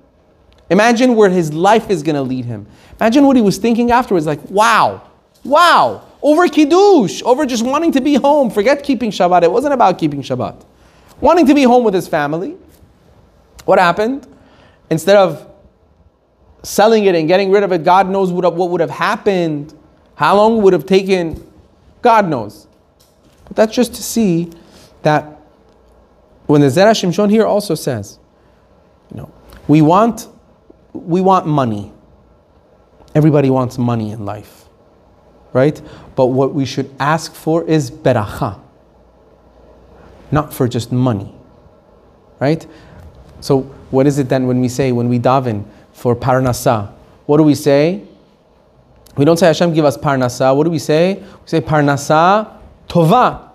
[0.70, 2.66] Imagine where his life is going to lead him.
[3.00, 5.02] Imagine what he was thinking afterwards like, wow,
[5.44, 8.50] wow, over Kiddush, over just wanting to be home.
[8.50, 9.42] Forget keeping Shabbat.
[9.44, 10.64] It wasn't about keeping Shabbat.
[11.20, 12.56] Wanting to be home with his family.
[13.64, 14.26] What happened?
[14.90, 15.46] Instead of
[16.62, 19.74] selling it and getting rid of it, God knows what, would have happened,
[20.16, 21.50] how long would have taken.
[22.02, 22.66] God knows.
[23.44, 24.50] But that's just to see
[25.02, 25.40] that
[26.46, 28.18] when the Zera Shimshon here also says,
[29.10, 29.30] you know,
[29.66, 30.28] we want,
[31.06, 31.92] we want money.
[33.14, 34.68] Everybody wants money in life,
[35.52, 35.80] right?
[36.14, 38.60] But what we should ask for is beracha,
[40.30, 41.34] not for just money,
[42.38, 42.66] right?
[43.40, 46.92] So what is it then when we say, when we daven for parnasa?
[47.26, 48.04] What do we say?
[49.16, 50.54] We don't say Hashem give us parnasa.
[50.56, 51.14] What do we say?
[51.14, 52.56] We say parnasa
[52.88, 53.50] tova.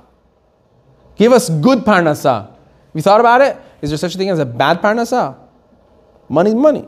[1.15, 2.51] Give us good parnasa.
[2.93, 3.57] We thought about it?
[3.81, 5.37] Is there such a thing as a bad parnasa?
[6.27, 6.87] Money's money.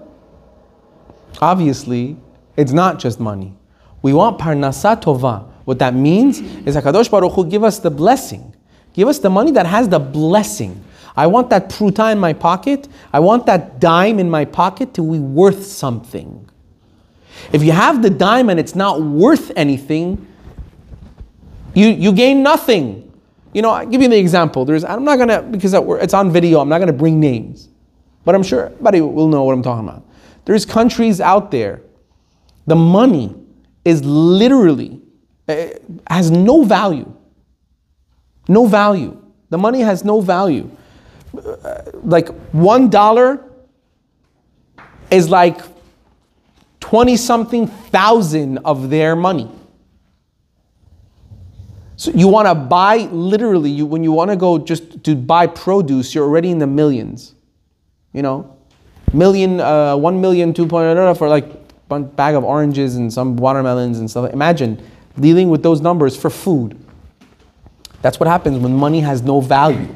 [1.41, 2.17] Obviously,
[2.57, 3.53] it's not just money.
[4.01, 5.47] We want parnasa tova.
[5.65, 8.55] What that means is Hakadosh Baruch Hu give us the blessing.
[8.93, 10.83] Give us the money that has the blessing.
[11.17, 12.87] I want that pruta in my pocket.
[13.11, 16.47] I want that dime in my pocket to be worth something.
[17.51, 20.25] If you have the dime and it's not worth anything,
[21.73, 23.11] you, you gain nothing.
[23.53, 24.65] You know, I'll give you the example.
[24.65, 27.69] There's, I'm not gonna, because it's on video, I'm not gonna bring names.
[28.23, 30.04] But I'm sure everybody will know what I'm talking about.
[30.45, 31.81] There's countries out there,
[32.67, 33.35] the money
[33.83, 35.01] is literally,
[35.47, 35.67] uh,
[36.07, 37.11] has no value.
[38.47, 39.21] No value.
[39.49, 40.69] The money has no value.
[41.35, 43.43] Uh, like one dollar
[45.11, 45.61] is like
[46.79, 49.49] 20 something thousand of their money.
[51.97, 55.47] So you want to buy literally you when you want to go just to buy
[55.47, 57.33] produce, you're already in the millions.
[58.13, 58.54] You know,
[59.13, 61.45] million, uh, one million, two point for like
[61.89, 64.31] a bag of oranges and some watermelons and stuff.
[64.33, 64.81] Imagine
[65.19, 66.77] dealing with those numbers for food.
[68.01, 69.87] That's what happens when money has no value,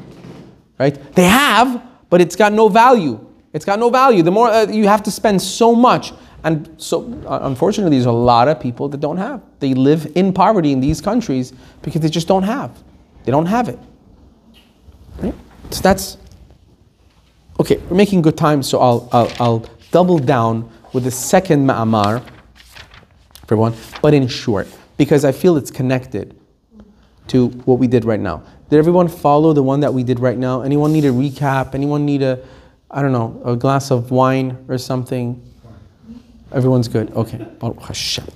[0.78, 1.14] right?
[1.14, 3.24] They have, but it's got no value.
[3.52, 4.22] It's got no value.
[4.22, 8.12] The more uh, you have to spend so much, and so uh, unfortunately, there's a
[8.12, 9.42] lot of people that don't have.
[9.58, 12.82] They live in poverty in these countries because they just don't have.
[13.24, 13.78] They don't have it.
[15.18, 15.34] Right?
[15.70, 16.16] So that's
[17.60, 17.76] okay.
[17.88, 22.24] We're making good time, so I'll I'll, I'll double down with the second ma'amar
[23.46, 26.36] for one, but in short, because I feel it's connected
[27.28, 28.42] to what we did right now.
[28.70, 30.62] Did everyone follow the one that we did right now?
[30.62, 31.74] Anyone need a recap?
[31.74, 32.38] Anyone need a,
[32.90, 35.40] I don't know, a glass of wine or something?
[36.52, 37.10] Everyone's good.
[37.12, 37.44] Okay.
[37.60, 38.26] Oh, Hashem.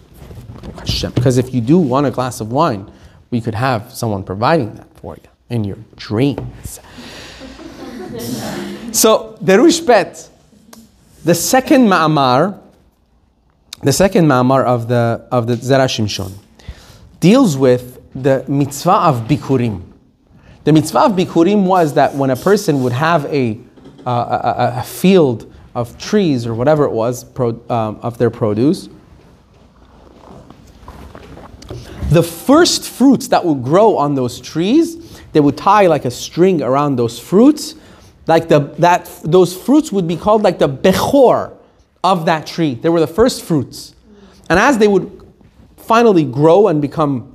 [1.12, 2.90] Because if you do want a glass of wine,
[3.30, 6.80] we could have someone providing that for you in your dreams.
[8.94, 10.30] So, Derush Bet,
[11.24, 12.60] the second ma'amar,
[13.82, 16.32] the second ma'amar of the of the Zera Shimshon,
[17.20, 19.82] deals with the mitzvah of bikurim.
[20.64, 23.58] The mitzvah of bikurim was that when a person would have a,
[24.06, 28.88] uh, a, a, field of trees or whatever it was pro, um, of their produce,
[32.10, 36.62] the first fruits that would grow on those trees, they would tie like a string
[36.62, 37.74] around those fruits.
[38.26, 41.56] Like the that those fruits would be called like the bechor
[42.02, 42.74] of that tree.
[42.74, 43.94] They were the first fruits.
[44.48, 45.22] And as they would
[45.76, 47.34] finally grow and become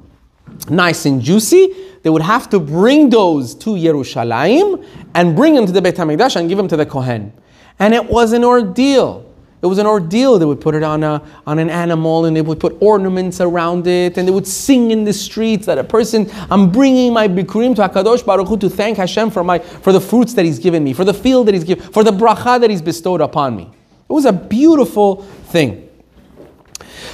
[0.69, 1.73] nice and juicy,
[2.04, 6.36] they would have to bring those to Yerushalayim and bring them to the Beit HaMikdash
[6.36, 7.34] and give them to the Kohen.
[7.78, 9.29] And it was an ordeal.
[9.62, 10.39] It was an ordeal.
[10.39, 13.88] They would put it on, a, on an animal and they would put ornaments around
[13.88, 17.76] it and they would sing in the streets that a person, I'm bringing my bikurim
[17.76, 20.84] to HaKadosh Baruch Hu to thank Hashem for, my, for the fruits that He's given
[20.84, 23.63] me, for the field that He's given, for the bracha that He's bestowed upon me.
[23.63, 25.89] It was a beautiful thing.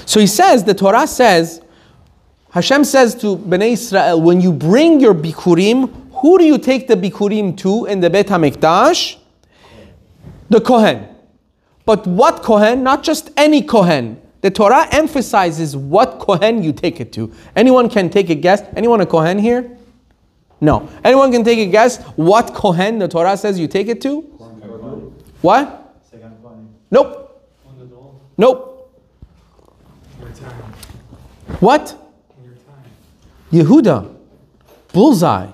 [0.05, 1.61] So he says, the Torah says,
[2.51, 6.95] Hashem says to Bnei Israel, when you bring your bikurim, who do you take the
[6.95, 9.17] bikurim to in the Beit HaMikdash?
[10.49, 11.14] The Kohen.
[11.85, 12.83] But what Kohen?
[12.83, 14.21] Not just any Kohen.
[14.41, 17.31] The Torah emphasizes what Kohen you take it to.
[17.55, 18.61] Anyone can take a guess?
[18.75, 19.77] Anyone a Kohen here?
[20.61, 20.89] No.
[21.03, 24.21] Anyone can take a guess what Kohen the Torah says you take it to?
[25.41, 25.97] What?
[26.91, 27.53] Nope.
[28.37, 28.91] Nope.
[31.59, 31.97] What?
[33.51, 34.15] Yehuda.
[34.91, 35.47] Bullseye.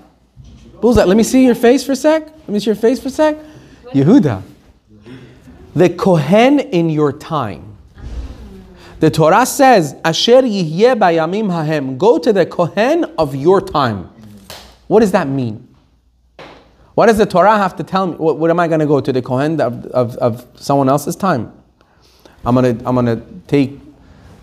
[0.80, 1.04] Bullseye.
[1.04, 2.26] Let me see your face for a sec.
[2.26, 3.38] Let me see your face for a sec.
[3.94, 4.44] Yehuda.
[5.76, 7.78] The Kohen in your time.
[9.00, 11.98] The Torah says, Asher bayamim hahem.
[11.98, 14.10] Go to the Kohen of your time.
[14.88, 15.68] What does that mean?
[16.94, 18.16] What does the Torah have to tell me?
[18.16, 21.16] What, what am I going to go to the Kohen of, of, of someone else's
[21.16, 21.52] time?
[22.46, 23.80] I'm going to I'm gonna take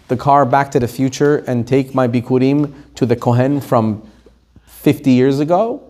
[0.08, 4.02] the car back to the future and take my bikurim to the Kohen from
[4.66, 5.82] 50 years ago?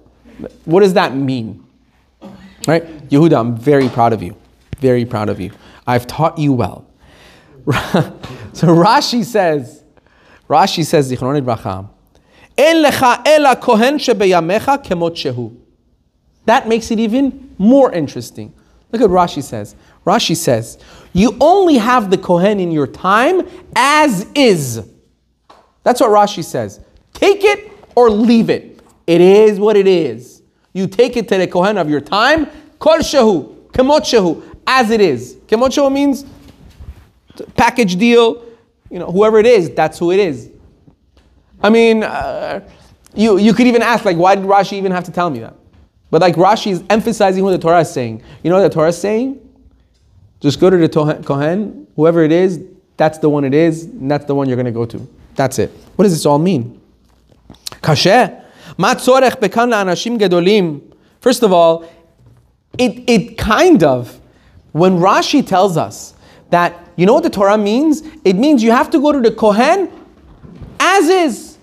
[0.64, 1.64] What does that mean?
[2.66, 2.84] Right?
[3.08, 4.34] Yehuda, I'm very proud of you.
[4.80, 5.52] Very proud of you.
[5.86, 6.86] I've taught you well.
[7.66, 9.84] so Rashi says,
[10.48, 11.88] Rashi says, Zichronon Bracha,
[12.56, 15.56] En lecha kohen shehu.
[16.46, 18.54] That makes it even more interesting.
[18.90, 19.76] Look at Rashi says.
[20.06, 20.78] Rashi says,
[21.12, 24.82] you only have the Kohen in your time as is.
[25.82, 26.80] That's what Rashi says.
[27.12, 28.80] Take it or leave it.
[29.06, 30.42] It is what it is.
[30.72, 32.46] You take it to the Kohen of your time,
[32.78, 35.34] kol shehu, kemot shehu, as it is.
[35.46, 36.26] Kemot shehu means
[37.56, 38.44] package deal,
[38.90, 40.50] you know, whoever it is, that's who it is.
[41.62, 42.60] I mean, uh,
[43.14, 45.54] you, you could even ask, like, why did Rashi even have to tell me that?
[46.10, 48.22] But like Rashi is emphasizing what the Torah is saying.
[48.42, 49.40] You know what the Torah is saying?
[50.40, 52.62] Just go to the Kohen, whoever it is,
[52.96, 55.08] that's the one it is, and that's the one you're going to go to.
[55.34, 55.70] That's it.
[55.96, 56.80] What does this all mean?
[61.20, 61.88] First of all,
[62.78, 64.20] it, it kind of,
[64.72, 66.14] when Rashi tells us
[66.50, 68.02] that, you know what the Torah means?
[68.24, 69.90] It means you have to go to the Kohen
[70.80, 71.58] as is.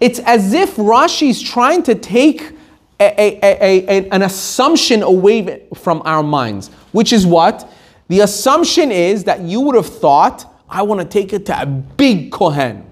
[0.00, 2.52] It's as if Rashi is trying to take
[3.00, 7.70] a, a, a, an assumption away from our minds, which is what?
[8.08, 11.66] The assumption is that you would have thought, I want to take it to a
[11.66, 12.84] big Kohen.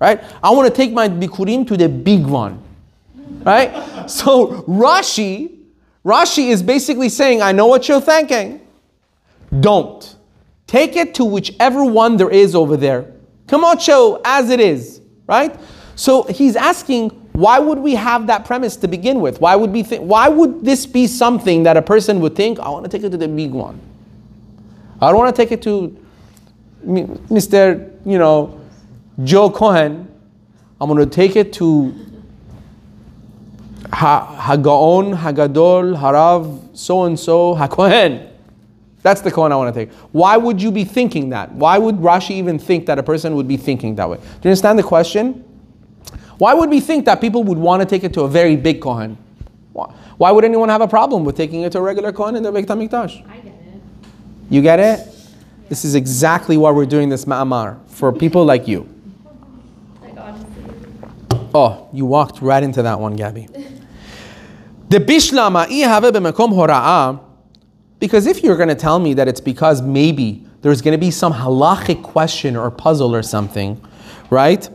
[0.00, 0.22] Right?
[0.42, 2.62] I want to take my Bikurim to the big one.
[3.42, 3.72] Right?
[4.08, 5.53] So Rashi,
[6.04, 8.60] Rashi is basically saying, I know what you're thinking.
[9.60, 10.16] Don't.
[10.66, 13.12] take it to whichever one there is over there.
[13.46, 15.54] Kamacho, as it is, right?
[15.94, 19.40] So he's asking, why would we have that premise to begin with?
[19.40, 22.68] Why would we think, why would this be something that a person would think, I
[22.70, 23.80] want to take it to the big one?
[25.00, 25.96] I don't want to take it to
[26.86, 27.92] Mr.
[28.04, 28.60] You know,
[29.22, 30.08] Joe Cohen.
[30.80, 31.94] I'm going to take it to
[33.94, 38.30] Hagaon, Hagadol, Harav, so and so, HaKohen.
[39.02, 39.94] That's the Kohen I want to take.
[40.12, 41.52] Why would you be thinking that?
[41.52, 44.16] Why would Rashi even think that a person would be thinking that way?
[44.16, 45.44] Do you understand the question?
[46.38, 48.80] Why would we think that people would want to take it to a very big
[48.80, 49.18] Kohen?
[49.72, 52.42] Why, why would anyone have a problem with taking it to a regular Kohen in
[52.42, 53.28] the Beit HaMikdash?
[53.28, 53.54] I get it.
[54.48, 55.06] You get it?
[55.68, 58.88] This is exactly why we're doing this ma'amar, for people like you.
[61.56, 63.48] Oh, you walked right into that one, Gabby.
[64.94, 67.18] The bishlama ihave b'makom hora'ah,
[67.98, 71.10] because if you're going to tell me that it's because maybe there's going to be
[71.10, 73.84] some halachic question or puzzle or something,
[74.30, 74.68] right?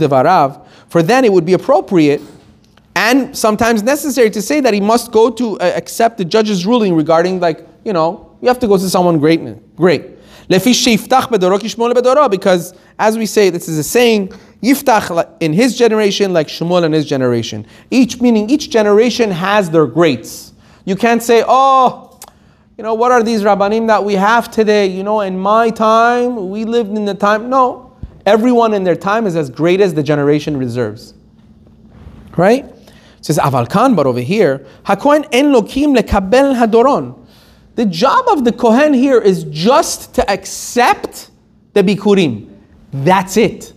[0.00, 2.20] Devarav, for then it would be appropriate
[2.96, 6.92] and sometimes necessary to say that he must go to uh, accept the judge's ruling
[6.92, 9.40] regarding like you know you have to go to someone great
[9.76, 10.18] great
[10.48, 10.74] because
[12.98, 14.32] as we say this is a saying
[14.62, 19.86] yiftach in his generation like Shmuel in his generation each meaning each generation has their
[19.86, 20.52] greats
[20.84, 22.20] you can't say oh
[22.78, 26.50] you know what are these rabbanim that we have today you know in my time
[26.50, 27.94] we lived in the time no
[28.26, 31.14] everyone in their time is as great as the generation reserves
[32.36, 32.64] right?
[32.64, 37.18] It says Avalkan, but over here, hakohen en lokim lekabel hadoron.
[37.74, 41.30] The job of the kohen here is just to accept
[41.72, 42.50] the bikurim.
[42.92, 43.71] That's it.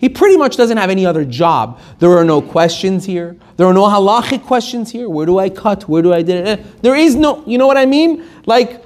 [0.00, 1.78] He pretty much doesn't have any other job.
[1.98, 3.36] There are no questions here.
[3.56, 5.10] There are no halachic questions here.
[5.10, 5.88] Where do I cut?
[5.88, 6.46] Where do I do it?
[6.46, 7.44] Eh, there is no.
[7.46, 8.24] You know what I mean?
[8.46, 8.82] Like,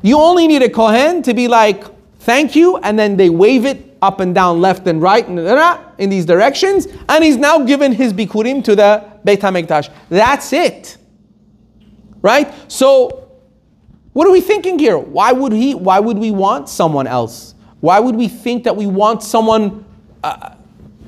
[0.00, 1.84] you only need a kohen to be like,
[2.20, 5.26] thank you, and then they wave it up and down, left and right,
[5.98, 9.90] in these directions, and he's now given his bikurim to the Beit HaMikdash.
[10.08, 10.96] That's it.
[12.22, 12.52] Right?
[12.70, 13.28] So,
[14.14, 14.96] what are we thinking here?
[14.96, 15.74] Why would he?
[15.74, 17.54] Why would we want someone else?
[17.80, 19.84] Why would we think that we want someone,
[20.24, 20.56] uh,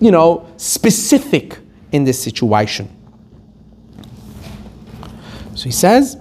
[0.00, 1.58] you know, specific
[1.92, 2.88] in this situation?
[5.54, 6.18] So he says.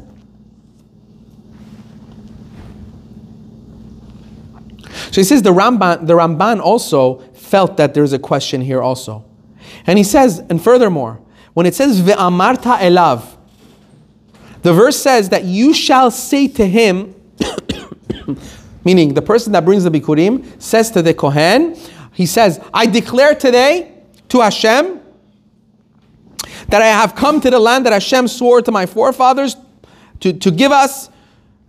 [5.11, 9.23] So he says the Ramban, the Ramban also felt that there's a question here also.
[9.87, 11.21] And he says, and furthermore,
[11.53, 13.37] when it says ve'amarta elav,
[14.61, 17.15] the verse says that you shall say to him,
[18.83, 21.77] meaning the person that brings the bikurim says to the kohen,
[22.15, 23.91] he says, I declare today
[24.29, 25.01] to Hashem
[26.69, 29.57] that I have come to the land that Hashem swore to my forefathers
[30.21, 31.09] to, to give us,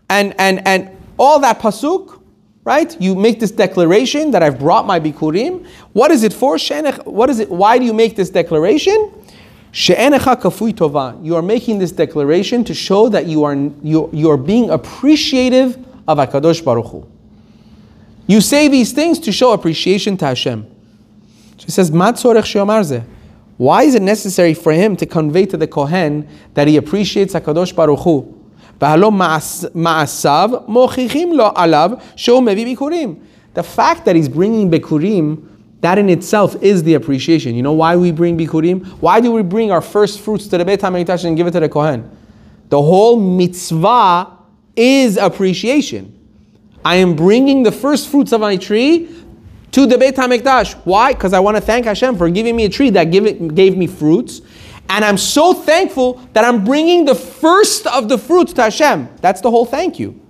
[0.09, 2.23] and and and all that pasuk,
[2.63, 2.99] right?
[3.01, 5.67] You make this declaration that I've brought my bikurim.
[5.93, 6.59] What is it for?
[7.05, 7.51] What is it?
[7.51, 9.13] Why do you make this declaration?
[9.73, 9.95] You
[11.35, 15.77] are making this declaration to show that you are you, you are being appreciative
[16.07, 17.16] of Hakadosh Baruch Hu.
[18.27, 20.67] You say these things to show appreciation to Hashem.
[21.59, 22.47] She says, "Matzorech
[22.85, 23.03] says,
[23.57, 27.75] Why is it necessary for him to convey to the Kohen that he appreciates HaKadosh
[27.75, 28.33] Baruch Hu?
[33.55, 35.49] The fact that he's bringing Bikurim,
[35.81, 37.55] that in itself is the appreciation.
[37.55, 38.85] You know why we bring Bikurim?
[39.01, 41.61] Why do we bring our first fruits to the Beit HaMikdash and give it to
[41.61, 42.11] the Kohen?
[42.69, 44.31] The whole mitzvah
[44.75, 46.16] is appreciation.
[46.87, 49.13] I am bringing the first fruits of my tree
[49.73, 50.75] to the Beit HaMikdash.
[50.85, 51.13] Why?
[51.13, 53.25] Because I want to thank Hashem for giving me a tree that give
[53.57, 54.41] gave me fruits.
[54.89, 59.09] And I'm so thankful that I'm bringing the first of the fruits to Hashem.
[59.21, 60.21] That's the whole thank you.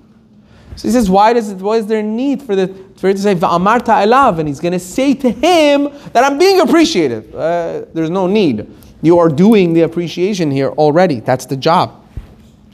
[0.77, 3.23] So he says, why does it, why is there need for the for it to
[3.23, 4.39] say Va'amarta elav?
[4.39, 7.35] And he's going to say to him that I'm being appreciative.
[7.35, 8.67] Uh, there's no need.
[9.03, 11.21] You are doing the appreciation here already.
[11.21, 12.03] That's the job.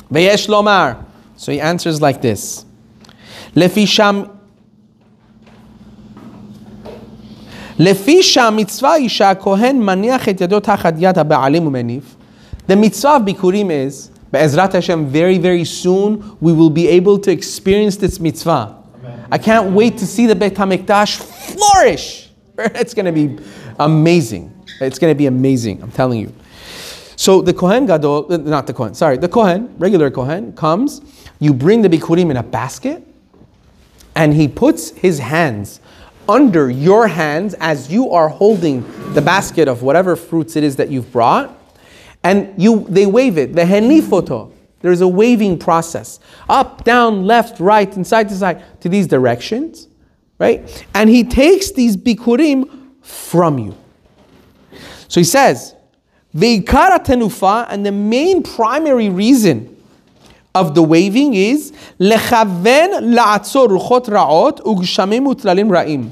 [0.09, 1.05] Ve'yesh lomar.
[1.37, 2.64] So he answers like this.
[3.56, 4.38] Lefi sham
[7.80, 12.16] לפי שהמצווה היא שהכהן מניח את ידו תחת יד הבעלים ומניף,
[12.68, 17.32] the mitzvah of bikurim is, בעזרת Hashem, very very soon we will be able to
[17.32, 18.78] experience this mitzvah.
[19.32, 22.30] I can't wait to see the Beit HaMikdash flourish.
[22.58, 23.38] It's going to be
[23.80, 24.54] amazing.
[24.82, 26.34] It's going to be amazing, I'm telling you.
[27.16, 31.02] So the Kohen Gadol, uh, not the Kohen, sorry, the Kohen, regular Kohen, comes,
[31.39, 33.04] you bring the bikurim in a basket,
[34.15, 35.81] and he puts his hands
[36.29, 38.83] under your hands as you are holding
[39.15, 41.59] the basket of whatever fruits it is that you've brought,
[42.23, 44.53] and you they wave it, the henifoto.
[44.81, 46.19] There's a waving process.
[46.49, 49.89] Up, down, left, right, and side to side to these directions,
[50.39, 50.87] right?
[50.95, 53.77] And he takes these bikurim from you.
[55.09, 55.75] So he says,
[56.35, 59.82] Veikara tenufa, and the main primary reason
[60.55, 66.11] of the waving is lechaven la'atzor ruchot ra'ot ugshamim utlalim ra'im.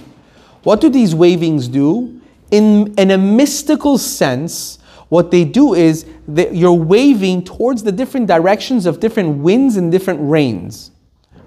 [0.63, 2.21] What do these wavings do?
[2.51, 4.79] In, in a mystical sense,
[5.09, 9.91] what they do is that you're waving towards the different directions of different winds and
[9.91, 10.91] different rains.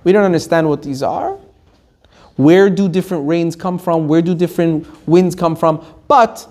[0.04, 1.38] We don't understand what these are.
[2.36, 4.08] Where do different rains come from?
[4.08, 5.86] Where do different winds come from?
[6.08, 6.48] But,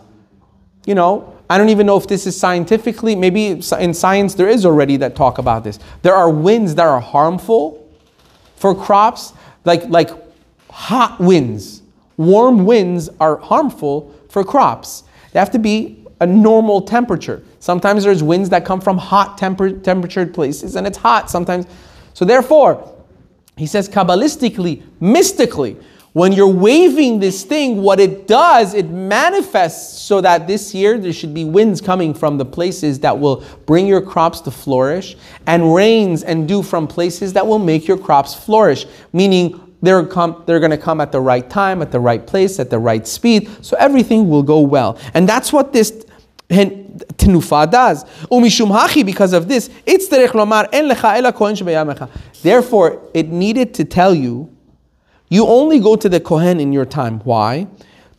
[0.86, 4.64] you know, I don't even know if this is scientifically, maybe in science there is
[4.64, 5.78] already that talk about this.
[6.03, 7.86] There are winds that are harmful
[8.57, 9.32] for crops,
[9.64, 10.11] like, like
[10.70, 11.82] hot winds.
[12.16, 15.05] Warm winds are harmful for crops.
[15.32, 17.43] They have to be a normal temperature.
[17.59, 21.66] Sometimes there's winds that come from hot temper- temperatured places and it's hot sometimes.
[22.14, 22.93] So therefore,
[23.57, 25.76] he says Kabbalistically, mystically,
[26.12, 31.12] when you're waving this thing, what it does, it manifests so that this year there
[31.12, 35.74] should be winds coming from the places that will bring your crops to flourish, and
[35.74, 38.84] rains and dew from places that will make your crops flourish.
[39.14, 42.68] Meaning they're, they're going to come at the right time, at the right place, at
[42.68, 44.98] the right speed, so everything will go well.
[45.14, 46.04] And that's what this
[46.50, 48.04] tenufa does.
[48.30, 52.10] Umishum hachi, because of this, it's lomar en lecha ela
[52.42, 54.54] Therefore, it needed to tell you
[55.31, 57.19] you only go to the Kohen in your time.
[57.19, 57.67] Why?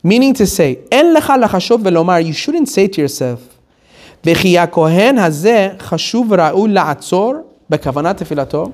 [0.03, 3.41] Meaning to say, En lecha lachashov velomar, you shouldn't say to yourself,
[4.23, 7.33] וכי הכהן הזה חשוב ראוי לעצור
[7.69, 8.71] בכוונת תפילתו.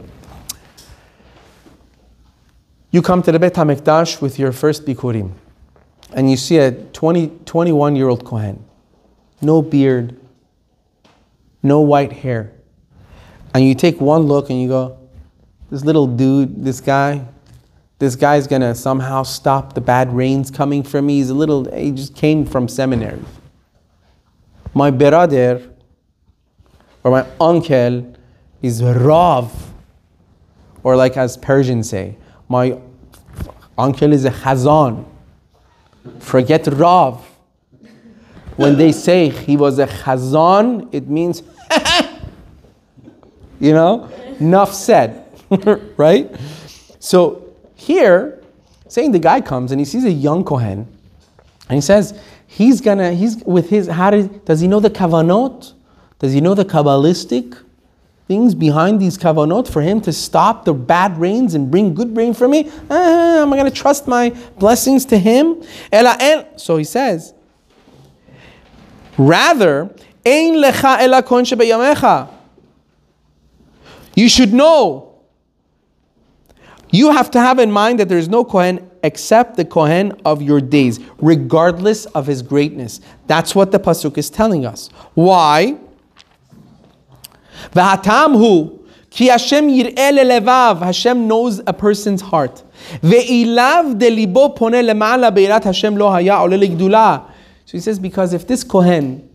[2.91, 5.31] You come to the Beit HaMikdash with your first Bikurim,
[6.13, 8.63] and you see a 20, 21 year old Kohen,
[9.41, 10.15] no beard,
[11.61, 12.53] no white hair.
[13.53, 14.97] And you take one look and you go,
[15.69, 17.25] this little dude, this guy,
[18.00, 21.18] this guy's gonna somehow stop the bad rains coming from me.
[21.18, 23.20] He's a little, he just came from seminary.
[24.72, 25.70] My brother
[27.04, 28.16] or my uncle
[28.62, 29.52] is Rav,
[30.82, 32.16] or like as Persians say,
[32.48, 32.78] my
[33.76, 35.04] uncle is a Chazan.
[36.20, 37.22] Forget Rav.
[38.56, 41.42] When they say he was a Chazan, it means,
[43.60, 45.26] you know, enough said,
[45.98, 46.34] right?
[46.98, 47.49] So
[47.80, 48.42] here,
[48.88, 50.86] saying the guy comes and he sees a young Kohen,
[51.68, 55.72] and he says, he's gonna, he's with his, how does, does he know the kavanot?
[56.18, 57.56] Does he know the Kabbalistic
[58.28, 62.34] things behind these kavanot for him to stop the bad rains and bring good rain
[62.34, 62.70] for me?
[62.90, 65.62] Ah, am I gonna trust my blessings to him?
[66.56, 67.32] So he says,
[69.16, 69.94] rather,
[74.14, 75.09] you should know
[76.90, 80.42] you have to have in mind that there is no Kohen except the Kohen of
[80.42, 83.00] your days, regardless of his greatness.
[83.26, 84.88] That's what the Pasuk is telling us.
[85.14, 85.78] Why?
[87.72, 88.78] V'hatam
[89.10, 89.68] ki Hashem.
[89.68, 92.62] Hashem knows a person's heart.
[93.02, 93.10] Lo
[97.64, 99.29] So he says, because if this Kohen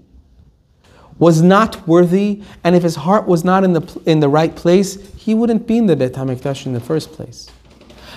[1.18, 5.14] was not worthy, and if his heart was not in the, in the right place,
[5.16, 7.50] he wouldn't be in the Beit HaMikdash in the first place.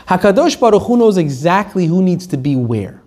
[0.08, 3.02] HaKadosh Baruch Hu knows exactly who needs to be where.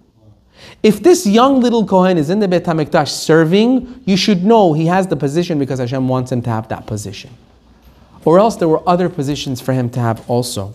[0.83, 4.85] If this young little Kohen is in the Beit HaMikdash serving, you should know he
[4.85, 7.31] has the position because Hashem wants him to have that position.
[8.23, 10.73] Or else there were other positions for him to have also.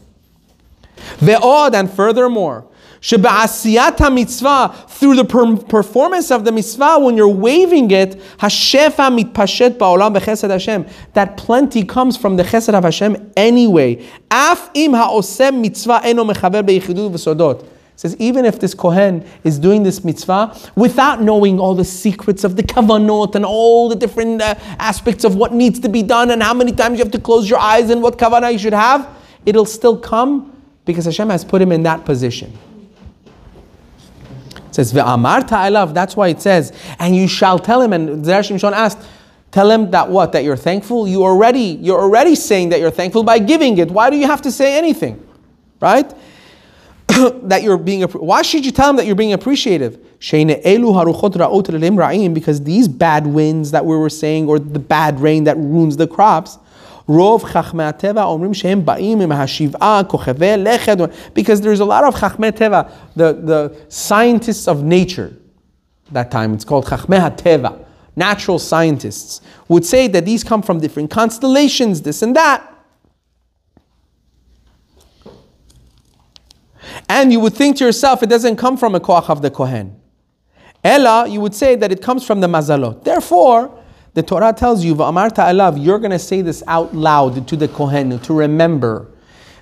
[1.19, 2.67] Ve'od, and furthermore,
[3.01, 9.77] Sheba'asiyat mitzvah through the per- performance of the mitzvah, when you're waving it, Hashefa mitpashet
[9.77, 10.87] ba'olam bechesed Hashem.
[11.13, 14.07] That plenty comes from the chesed of Hashem anyway.
[14.31, 17.67] Af im ha'osem mitzvah eno mechaber beyichidut v'sodot.
[17.97, 22.57] Says even if this kohen is doing this mitzvah without knowing all the secrets of
[22.57, 26.43] the kavanot and all the different uh, aspects of what needs to be done and
[26.43, 29.09] how many times you have to close your eyes and what kavanah you should have,
[29.47, 30.53] it'll still come
[30.85, 32.53] because Hashem has put him in that position
[34.75, 35.95] says, Ve'amarta elav.
[35.95, 38.99] that's why it says, and you shall tell him, and Zera Shimshon asked,
[39.51, 40.33] tell him that what?
[40.33, 41.07] That you're thankful?
[41.09, 43.91] You already, you're already saying that you're thankful by giving it.
[43.91, 45.27] Why do you have to say anything?
[45.81, 46.13] Right?
[47.43, 49.99] that you're being, why should you tell him that you're being appreciative?
[52.35, 56.07] Because these bad winds that we were saying, or the bad rain that ruins the
[56.07, 56.59] crops,
[57.09, 60.05] Rov Chachmei Omrim Shehem Ba'im Im Hashiv'a
[60.65, 61.35] Leched.
[61.35, 65.37] Because there's a lot of Chachmei Teva, the, the scientists of nature.
[66.11, 67.85] That time it's called Chachmei Teva.
[68.17, 72.73] Natural scientists would say that these come from different constellations, this and that.
[77.09, 80.01] And you would think to yourself, it doesn't come from a koach of the Kohen.
[80.83, 83.05] Ella, you would say that it comes from the mazalot.
[83.05, 83.79] Therefore,
[84.17, 88.33] the Torah tells you, you're going to say this out loud to the Kohen to
[88.33, 89.09] remember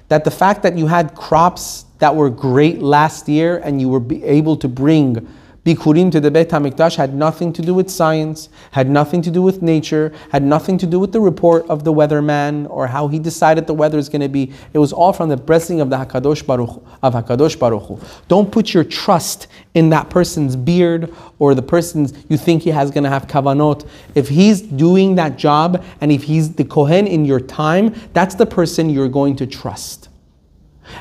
[0.07, 4.01] that the fact that you had crops that were great last year and you were
[4.23, 5.27] able to bring
[5.65, 9.41] Bikurim to the Beit HaMikdash had nothing to do with science, had nothing to do
[9.41, 13.19] with nature, had nothing to do with the report of the weatherman or how he
[13.19, 14.53] decided the weather is going to be.
[14.75, 17.99] It was all from the blessing of the Hakadosh Baruch of Hakadosh Baruch Hu.
[18.29, 22.91] Don't put your trust in that person's beard or the person's you think he has
[22.91, 23.89] going to have kavanot.
[24.15, 28.47] If he's doing that job and if he's the kohen in your time, that's the
[28.47, 30.11] person you're going to trust.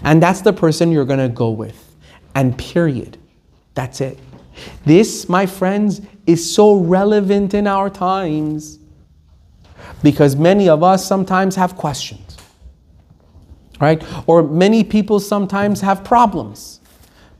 [0.03, 1.97] And that's the person you're going to go with.
[2.33, 3.17] And period.
[3.73, 4.17] That's it.
[4.85, 8.79] This, my friends, is so relevant in our times
[10.01, 12.37] because many of us sometimes have questions,
[13.79, 14.03] right?
[14.27, 16.79] Or many people sometimes have problems.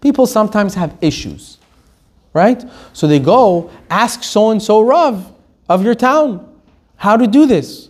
[0.02, 1.58] People sometimes have issues,
[2.34, 2.64] right?
[2.94, 5.32] So they go ask so and so Rav
[5.70, 6.50] of your town
[6.96, 7.90] how to do this.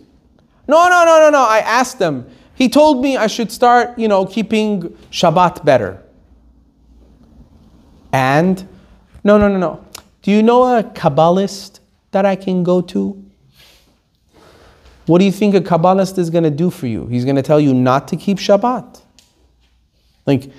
[0.66, 1.44] No, no, no, no, no.
[1.44, 2.26] I asked them.
[2.54, 6.02] He told me I should start, you know, keeping Shabbat better.
[8.12, 8.66] And
[9.24, 9.84] no, no, no, no.
[10.22, 11.80] Do you know a Kabbalist
[12.12, 13.22] that I can go to?
[15.06, 17.06] What do you think a Kabbalist is going to do for you?
[17.06, 19.02] He's going to tell you not to keep Shabbat.
[20.26, 20.50] Like,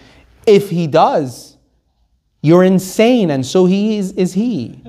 [0.46, 1.58] if he does,
[2.42, 4.80] you're insane, and so he is, is he.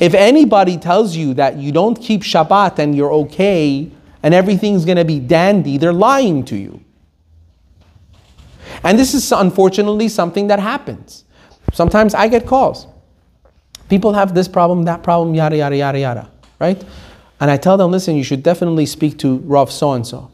[0.00, 3.90] If anybody tells you that you don't keep Shabbat and you're okay
[4.22, 6.80] and everything's going to be dandy, they're lying to you.
[8.82, 11.24] And this is unfortunately something that happens.
[11.78, 12.88] Sometimes I get calls.
[13.88, 16.84] People have this problem, that problem, yada, yada, yada, yada, right?
[17.38, 20.28] And I tell them, listen, you should definitely speak to Rav so and so.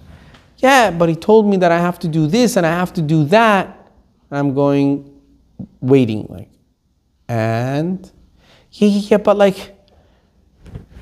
[0.56, 3.02] Yeah, but he told me that I have to do this and I have to
[3.02, 3.90] do that.
[4.30, 5.20] And I'm going,
[5.82, 6.48] waiting, like,
[7.28, 8.10] and
[8.70, 9.76] yeah, yeah, yeah, but like,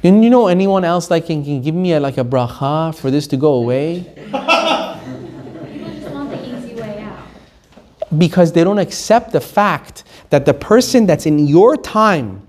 [0.02, 3.12] and you know anyone else like can, can give me a, like a bracha for
[3.12, 4.12] this to go away?
[4.16, 8.18] People just want the easy way out.
[8.18, 12.48] because they don't accept the fact that the person that's in your time,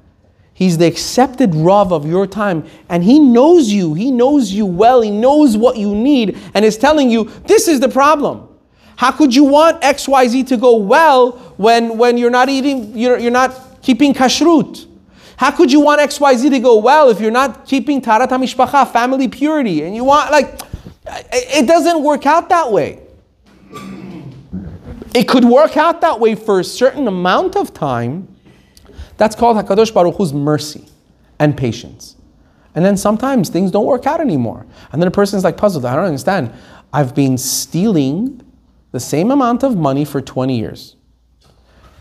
[0.54, 5.02] he's the accepted Rav of your time, and he knows you, he knows you well,
[5.02, 8.48] he knows what you need, and is telling you, this is the problem.
[8.96, 13.32] How could you want XYZ to go well when, when you're not eating, you're, you're
[13.32, 14.88] not keeping kashrut?
[15.36, 19.28] How could you want XYZ to go well if you're not keeping taharat mishpacha, family
[19.28, 20.58] purity, and you want, like,
[21.34, 23.02] it doesn't work out that way.
[25.14, 28.28] It could work out that way for a certain amount of time.
[29.18, 30.88] That's called Hakadosh Baruch Hu's mercy
[31.40, 32.16] and patience.
[32.76, 34.66] And then sometimes things don't work out anymore.
[34.92, 35.86] And then a person's like puzzled.
[35.86, 36.52] I don't understand.
[36.92, 38.42] I've been stealing
[38.92, 40.96] the same amount of money for 20 years.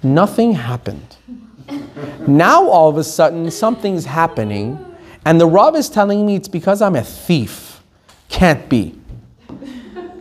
[0.02, 1.16] Nothing happened.
[2.26, 4.78] now all of a sudden something's happening,
[5.24, 7.82] and the Rav is telling me it's because I'm a thief.
[8.28, 8.98] Can't be.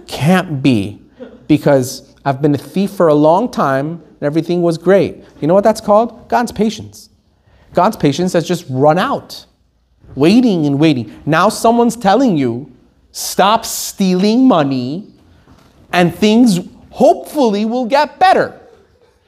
[0.08, 1.02] Can't be.
[1.48, 5.24] Because I've been a thief for a long time and everything was great.
[5.40, 6.28] You know what that's called?
[6.30, 7.10] God's patience.
[7.74, 9.46] God's patience has just run out.
[10.16, 11.22] Waiting and waiting.
[11.26, 12.72] Now someone's telling you,
[13.12, 15.08] stop stealing money
[15.94, 16.60] and things
[16.92, 18.58] hopefully will get better.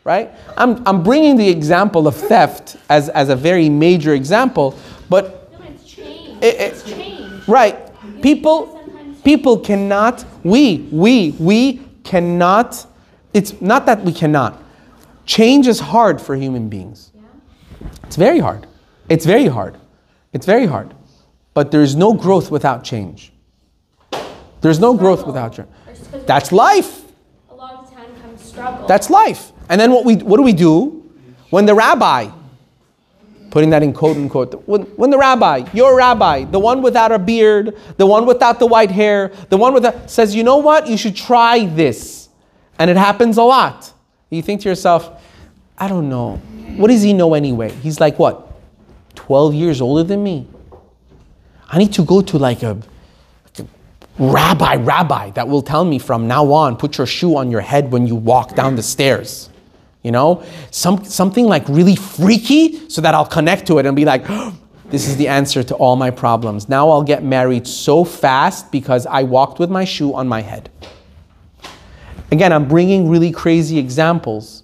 [0.03, 0.31] Right?
[0.57, 4.77] I'm, I'm bringing the example of theft as, as a very major example,
[5.09, 6.43] but No, it's change.
[6.43, 7.47] It- it- it's change.
[7.47, 7.79] Right.
[8.21, 8.69] People
[9.23, 12.87] people cannot we we we cannot
[13.33, 14.61] it's not that we cannot.
[15.25, 17.11] Change is hard for human beings.
[18.03, 18.67] It's very hard.
[19.09, 19.77] It's very hard.
[20.33, 20.93] It's very hard.
[21.53, 23.31] But there's no growth without change.
[24.61, 25.67] There's no growth without change.
[26.25, 27.03] That's life.
[27.49, 28.87] a lot of time comes struggle.
[28.87, 29.51] That's life.
[29.69, 31.09] And then what we what do we do
[31.49, 32.29] when the rabbi
[33.53, 37.19] putting that in quote unquote when, when the rabbi your rabbi the one without a
[37.19, 40.87] beard the one without the white hair the one without says you know what?
[40.87, 42.29] You should try this.
[42.79, 43.93] And it happens a lot.
[44.31, 45.21] You think to yourself
[45.77, 46.37] i don't know.
[46.77, 47.69] What does he know anyway?
[47.69, 48.51] He's like what?
[49.13, 50.47] 12 years older than me.
[51.69, 52.81] I need to go to like a
[54.17, 57.91] rabbi, rabbi that will tell me from now on, put your shoe on your head
[57.91, 59.49] when you walk down the stairs.
[60.03, 64.05] You know, Some, something like really freaky so that I'll connect to it and be
[64.05, 64.27] like,
[64.89, 66.69] this is the answer to all my problems.
[66.69, 70.69] Now I'll get married so fast because I walked with my shoe on my head.
[72.31, 74.63] Again, I'm bringing really crazy examples,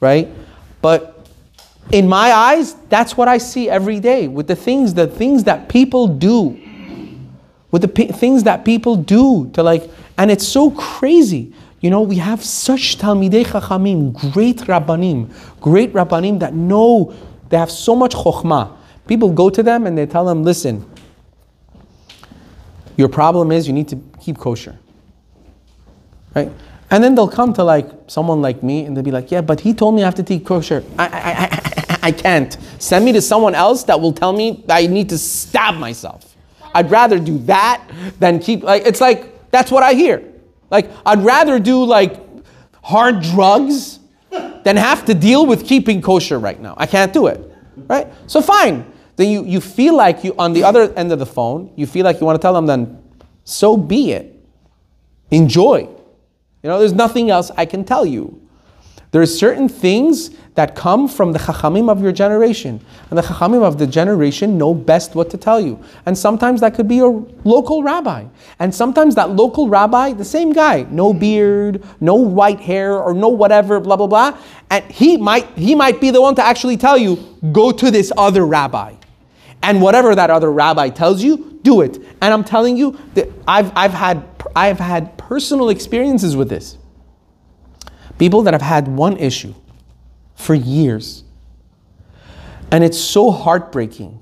[0.00, 0.28] right?
[0.80, 1.28] But
[1.92, 5.68] in my eyes, that's what I see every day with the things, the things that
[5.68, 6.58] people do,
[7.70, 11.52] with the things that people do to like, and it's so crazy.
[11.80, 17.14] You know, we have such Talmidei Chachamim, great Rabbanim, great Rabbanim that know
[17.48, 18.76] they have so much chokhmah.
[19.06, 20.84] People go to them and they tell them, listen,
[22.96, 24.78] your problem is you need to keep kosher.
[26.34, 26.50] Right?
[26.90, 29.60] And then they'll come to like someone like me and they'll be like, yeah, but
[29.60, 30.82] he told me I have to keep kosher.
[30.98, 32.56] I, I, I, I can't.
[32.78, 36.36] Send me to someone else that will tell me I need to stab myself.
[36.74, 37.82] I'd rather do that
[38.18, 40.22] than keep, like, it's like, that's what I hear.
[40.70, 42.20] Like, I'd rather do like
[42.82, 44.00] hard drugs
[44.30, 46.74] than have to deal with keeping kosher right now.
[46.76, 47.40] I can't do it.
[47.76, 48.08] Right?
[48.26, 48.92] So fine.
[49.16, 52.04] Then you, you feel like you, on the other end of the phone, you feel
[52.04, 53.02] like you want to tell them, then
[53.44, 54.34] so be it.
[55.30, 55.88] Enjoy.
[56.62, 58.45] You know, there's nothing else I can tell you.
[59.16, 62.84] There are certain things that come from the chachamim of your generation.
[63.08, 65.82] And the chachamim of the generation know best what to tell you.
[66.04, 68.26] And sometimes that could be a local rabbi.
[68.58, 73.30] And sometimes that local rabbi, the same guy, no beard, no white hair, or no
[73.30, 74.38] whatever, blah, blah, blah.
[74.68, 77.16] And he might, he might be the one to actually tell you,
[77.52, 78.96] go to this other rabbi.
[79.62, 81.96] And whatever that other rabbi tells you, do it.
[82.20, 84.22] And I'm telling you that I've, I've, had,
[84.54, 86.76] I've had personal experiences with this.
[88.18, 89.54] People that have had one issue
[90.34, 91.24] for years.
[92.70, 94.20] And it's so heartbreaking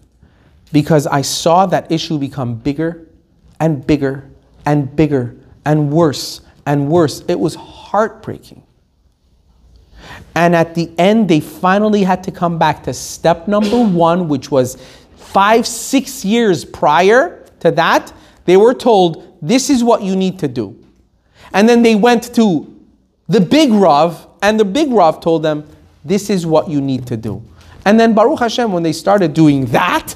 [0.72, 3.08] because I saw that issue become bigger
[3.60, 4.28] and bigger
[4.66, 7.22] and bigger and worse and worse.
[7.28, 8.62] It was heartbreaking.
[10.34, 14.50] And at the end, they finally had to come back to step number one, which
[14.50, 14.76] was
[15.16, 18.12] five, six years prior to that.
[18.44, 20.84] They were told, this is what you need to do.
[21.52, 22.73] And then they went to
[23.28, 25.66] the big Rav, and the big Rav told them,
[26.04, 27.42] this is what you need to do.
[27.86, 30.14] And then Baruch Hashem, when they started doing that,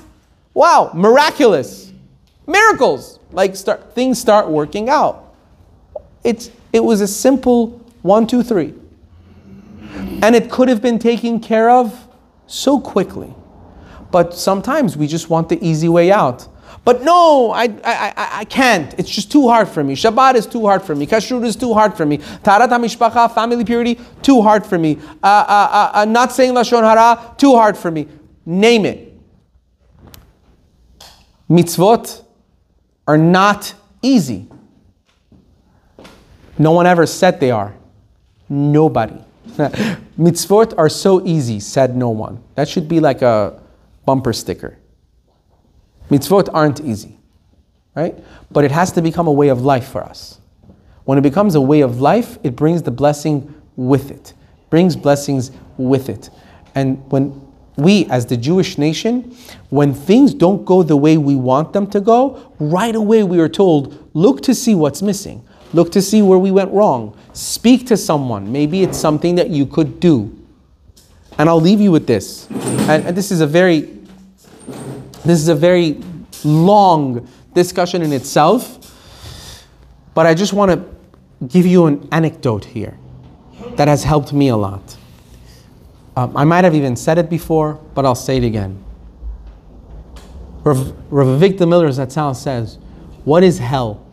[0.55, 1.93] wow, miraculous.
[2.47, 3.19] Miracles.
[3.31, 5.35] Like start, things start working out.
[6.25, 8.75] It's, it was a simple one, two, three.
[10.23, 12.09] And it could have been taken care of
[12.47, 13.33] so quickly.
[14.11, 16.49] But sometimes we just want the easy way out.
[16.85, 18.95] But no, I, I, I, can't.
[18.99, 19.95] It's just too hard for me.
[19.95, 21.07] Shabbat is too hard for me.
[21.07, 22.19] Kashrut is too hard for me.
[22.19, 24.99] Taharat HaMishpacha, family purity, too hard for me.
[25.23, 28.09] Uh, uh, uh, uh, not saying Lashon Hara, too hard for me.
[28.47, 29.15] Name it.
[31.51, 32.25] Mitzvot
[33.07, 34.49] are not easy.
[36.59, 37.75] No one ever said they are.
[38.49, 39.19] Nobody.
[40.19, 42.43] Mitzvot are so easy, said no one.
[42.55, 43.61] That should be like a
[44.07, 44.78] bumper sticker.
[46.11, 47.19] Mitzvot aren't easy,
[47.95, 48.15] right?
[48.51, 50.41] But it has to become a way of life for us.
[51.05, 54.35] When it becomes a way of life, it brings the blessing with it,
[54.71, 56.31] brings blessings with it.
[56.75, 59.37] And when we, as the Jewish nation,
[59.71, 63.49] when things don't go the way we want them to go, right away we are
[63.49, 65.45] told, look to see what's missing.
[65.73, 67.17] Look to see where we went wrong.
[67.35, 68.51] Speak to someone.
[68.51, 70.35] Maybe it's something that you could do.
[71.39, 72.51] And I'll leave you with this.
[72.51, 73.98] And, and this is a very
[75.25, 76.01] this is a very
[76.45, 78.79] long discussion in itself,
[80.15, 82.97] but I just want to give you an anecdote here
[83.77, 84.97] that has helped me a lot.
[86.17, 88.85] Um, I might have even said it before, but I'll say it again.
[90.65, 90.79] Rav,
[91.11, 92.79] Avigdor Miller Zatzal says,
[93.25, 94.05] What is hell?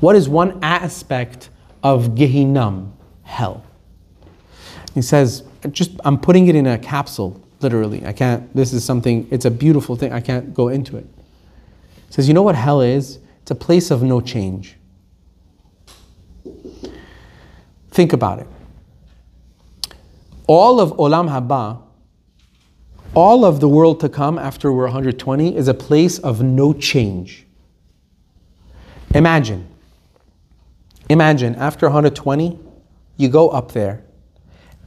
[0.00, 1.48] What is one aspect
[1.82, 2.92] of Gehinnom,
[3.22, 3.64] hell?
[4.94, 8.06] He says, just I'm putting it in a capsule literally.
[8.06, 10.12] I can't, this is something, it's a beautiful thing.
[10.12, 11.06] I can't go into it.
[12.10, 13.18] Says, you know what hell is?
[13.42, 14.76] It's a place of no change.
[17.90, 18.46] Think about it.
[20.46, 21.80] All of Olam Haba,
[23.14, 27.46] all of the world to come after we're 120 is a place of no change.
[29.14, 29.66] Imagine,
[31.08, 32.58] imagine after 120,
[33.16, 34.04] you go up there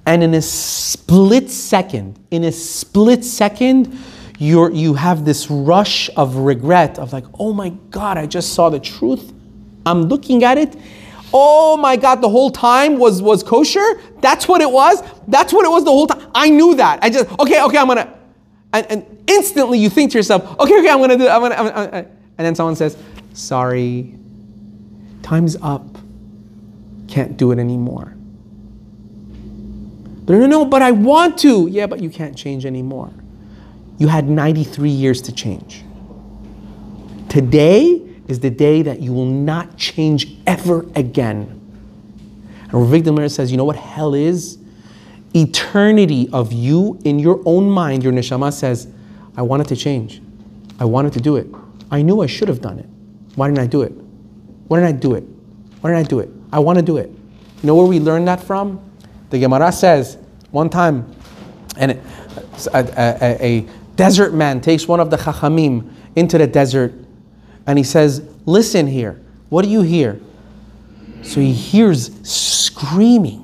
[0.08, 4.00] and in a split second, in a split second,
[4.40, 8.70] you're, you have this rush of regret of like, oh my God, I just saw
[8.70, 9.34] the truth.
[9.86, 10.78] I'm looking at it.
[11.34, 14.02] Oh my God, the whole time was, was kosher?
[14.22, 15.04] That's what it was?
[15.28, 16.32] That's what it was the whole time?
[16.34, 17.00] I knew that.
[17.04, 18.18] I just, okay, okay, I'm gonna,
[18.72, 21.30] and, and instantly you think to yourself, okay, okay, I'm gonna do it.
[21.30, 22.98] I'm I'm gonna, and then someone says,
[23.34, 24.16] sorry,
[25.22, 25.98] time's up.
[27.10, 28.17] Can't do it anymore.
[30.28, 31.68] No, no, no, but I want to.
[31.68, 33.12] Yeah, but you can't change anymore.
[33.98, 35.84] You had 93 years to change.
[37.30, 41.54] Today is the day that you will not change ever again.
[42.64, 44.60] And Rav Avigdor says, you know what hell is?
[45.34, 48.88] eternity of you in your own mind, your neshama says,
[49.36, 50.22] I wanted to change.
[50.80, 51.48] I wanted to do it.
[51.92, 52.88] I knew I should have done it.
[53.36, 53.92] Why didn't I do it?
[54.68, 55.24] Why didn't I do it?
[55.82, 56.30] Why didn't I do it?
[56.52, 57.10] I want to do it.
[57.10, 58.80] You know where we learn that from?
[59.30, 60.18] The Gemara says
[60.52, 61.14] one time,
[61.78, 62.00] and a,
[62.74, 66.94] a- a- desert man takes one of the chachamim into the desert,
[67.66, 69.20] and he says, "Listen here.
[69.50, 70.20] What do you hear?"
[71.24, 73.44] So he hears screaming,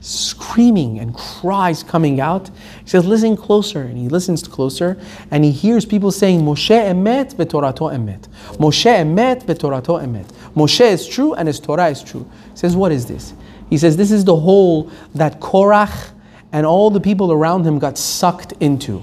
[0.00, 2.48] screaming and cries coming out.
[2.84, 3.80] He says, Listen closer.
[3.82, 5.00] And he listens closer
[5.30, 8.28] and he hears people saying, Moshe emet v'torato emet.
[8.58, 10.26] Moshe emet v'torato emet.
[10.54, 12.28] Moshe is true and his Torah is true.
[12.52, 13.32] He says, What is this?
[13.72, 16.10] He says, This is the hole that Korach
[16.52, 19.02] and all the people around him got sucked into.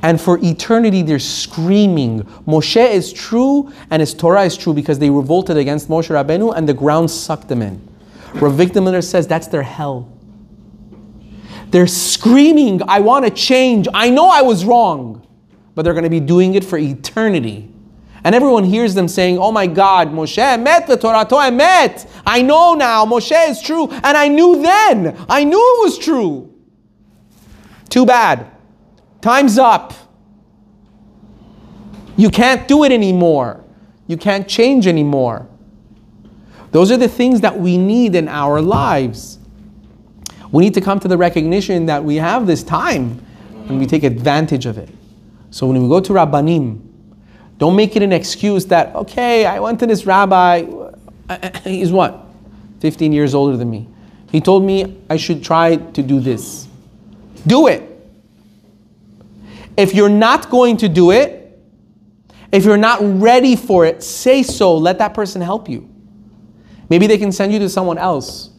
[0.00, 5.10] And for eternity, they're screaming, Moshe is true and his Torah is true because they
[5.10, 7.82] revolted against Moshe Rabbeinu and the ground sucked them in.
[8.34, 10.08] Rav Avigdor Miller says that's their hell.
[11.70, 13.88] They're screaming, I want to change.
[13.92, 15.26] I know I was wrong.
[15.74, 17.72] But they're going to be doing it for eternity.
[18.24, 22.08] And everyone hears them saying, Oh my God, Moshe emet v'torato emet.
[22.26, 23.88] I know now, Moshe is true.
[23.88, 25.16] And I knew then.
[25.28, 26.52] I knew it was true.
[27.88, 28.50] Too bad.
[29.20, 29.94] Time's up.
[32.16, 33.64] You can't do it anymore.
[34.08, 35.48] You can't change anymore.
[36.70, 39.38] Those are the things that we need in our lives.
[40.50, 43.24] We need to come to the recognition that we have this time
[43.68, 44.88] and we take advantage of it.
[45.50, 46.87] So when we go to Rabbanim,
[47.58, 50.64] don't make it an excuse that, okay, I went to this rabbi,
[51.64, 52.24] he's what?
[52.80, 53.88] 15 years older than me.
[54.30, 56.68] He told me I should try to do this.
[57.46, 57.84] Do it.
[59.76, 61.58] If you're not going to do it,
[62.52, 64.76] if you're not ready for it, say so.
[64.76, 65.88] Let that person help you.
[66.88, 68.50] Maybe they can send you to someone else.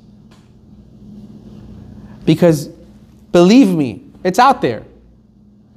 [2.26, 2.68] Because
[3.32, 4.84] believe me, it's out there.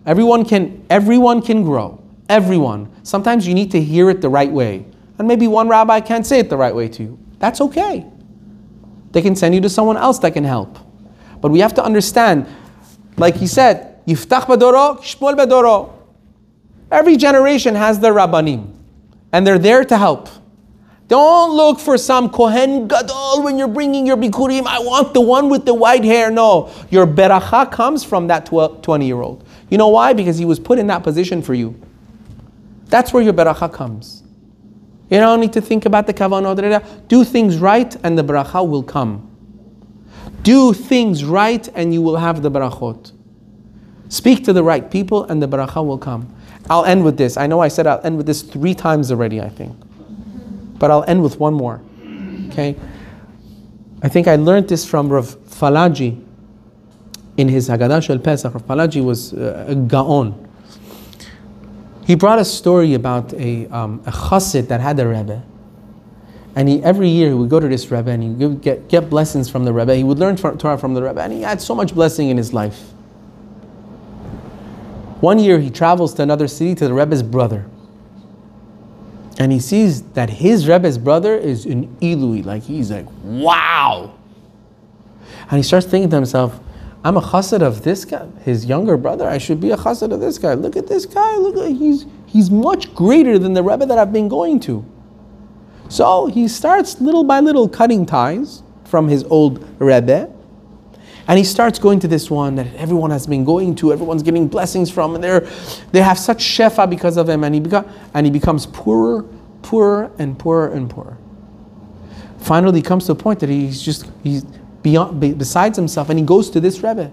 [0.05, 2.02] Everyone can everyone can grow.
[2.29, 2.91] Everyone.
[3.03, 4.87] Sometimes you need to hear it the right way.
[5.19, 7.19] And maybe one rabbi can't say it the right way to you.
[7.39, 8.07] That's okay.
[9.11, 10.79] They can send you to someone else that can help.
[11.41, 12.47] But we have to understand,
[13.17, 15.93] like he said, Yiftach badoro, Shmuel badoro.
[16.91, 18.73] Every generation has their rabbanim,
[19.33, 20.29] and they're there to help.
[21.09, 24.67] Don't look for some Kohen Gadol when you're bringing your Bikurim.
[24.67, 26.31] I want the one with the white hair.
[26.31, 29.47] No, your beracha comes from that 20 year old.
[29.69, 30.15] You know why?
[30.15, 31.79] Because he was put in that position for you.
[32.93, 34.23] That's where your beracha comes.
[35.09, 36.79] You don't need to think about the da.
[37.09, 39.31] Do things right, and the beracha will come.
[40.43, 43.13] Do things right, and you will have the barachot.
[44.11, 46.37] Speak to the right people, and the baracha will come.
[46.69, 47.39] I'll end with this.
[47.39, 49.75] I know I said I'll end with this three times already, I think.
[50.79, 51.81] But I'll end with one more.
[52.49, 52.77] Okay?
[54.03, 56.23] I think I learned this from Rav Falaji
[57.39, 58.53] in his Haggadah Shel Pesach.
[58.53, 60.52] Rav Falaji was uh, a Gaon.
[62.13, 65.43] He brought a story about a, um, a chassid that had a Rebbe.
[66.55, 69.09] And he, every year he would go to this Rebbe and he would get, get
[69.09, 69.95] blessings from the Rebbe.
[69.97, 72.53] He would learn Torah from the Rebbe and he had so much blessing in his
[72.53, 72.79] life.
[75.23, 77.65] One year he travels to another city to the Rebbe's brother.
[79.39, 82.45] And he sees that his Rebbe's brother is an Ilui.
[82.45, 84.13] Like he's like, wow.
[85.51, 86.61] And he starts thinking to himself,
[87.05, 89.29] I'm a chassid of this guy, his younger brother.
[89.29, 90.55] I should be a chassid of this guy.
[90.55, 91.37] Look at this guy.
[91.37, 94.85] Look he's he's much greater than the Rebbe that I've been going to.
[95.89, 100.33] So he starts little by little cutting ties from his old Rebbe.
[101.29, 104.49] And he starts going to this one that everyone has been going to, everyone's getting
[104.49, 105.49] blessings from, and they're,
[105.93, 109.23] they have such shefa because of him, and he, beca- and he becomes poorer,
[109.63, 111.17] poorer, and poorer and poorer.
[112.39, 114.45] Finally, he comes to a point that he's just he's
[114.83, 117.13] beyond be- besides himself, and he goes to this rebbe,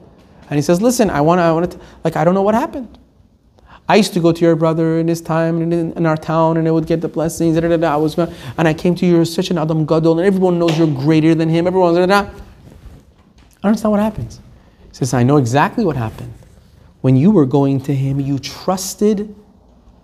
[0.49, 2.97] and he says, "Listen, I want, I to, like, I don't know what happened.
[3.87, 6.57] I used to go to your brother in this time and in, in our town,
[6.57, 7.55] and I would get the blessings.
[7.55, 7.93] Da, da, da.
[7.93, 9.15] I was, and I came to you.
[9.15, 11.65] You're such an Adam Gadol, and everyone knows you're greater than him.
[11.65, 12.29] Everyone's da, da, da.
[12.29, 12.31] I
[13.63, 14.39] don't understand what happens.
[14.89, 16.33] He says, I know exactly what happened.
[17.01, 19.35] When you were going to him, you trusted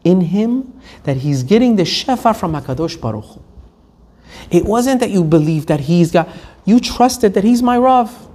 [0.03, 3.43] in him that he's getting the shefa from HaKadosh Baruch Hu.
[4.49, 6.27] It wasn't that you believed that he's got,
[6.65, 8.27] you trusted that he's my Rav.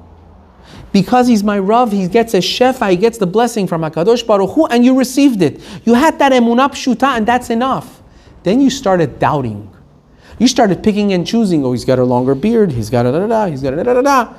[0.93, 4.51] Because he's my Rav, he gets a shefa, he gets the blessing from HaKadosh Baruch
[4.55, 5.61] Hu, and you received it.
[5.85, 8.03] You had that emunah pshuta, and that's enough.
[8.43, 9.72] Then you started doubting.
[10.39, 11.64] You started picking and choosing.
[11.64, 13.85] Oh, he's got a longer beard, he's got a da da da, he's got a
[13.85, 14.35] da da da.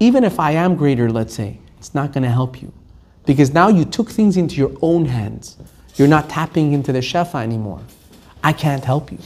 [0.00, 2.72] Even if I am greater, let's say, it's not going to help you.
[3.24, 5.56] Because now you took things into your own hands.
[5.96, 7.80] You're not tapping into the shefa anymore.
[8.42, 9.18] I can't help you.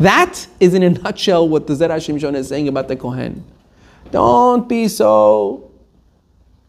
[0.00, 3.44] That is in a nutshell what the Zera Shimshon is saying about the Kohen.
[4.10, 5.70] Don't be so,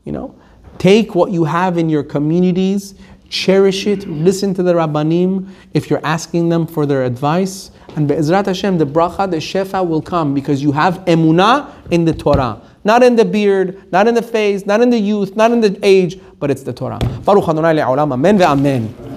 [0.04, 0.36] you know.
[0.78, 2.96] Take what you have in your communities,
[3.30, 7.72] cherish it, listen to the Rabbanim if you're asking them for their advice.
[7.96, 12.14] And Be'ezrat Hashem, the bracha, the shefa will come because you have emunah in the
[12.14, 12.62] Torah.
[12.84, 15.80] Not in the beard, not in the face, not in the youth, not in the
[15.84, 17.00] age, but it's the Torah.
[17.24, 19.11] Baruch Adonai le'olam, amen ve'amen.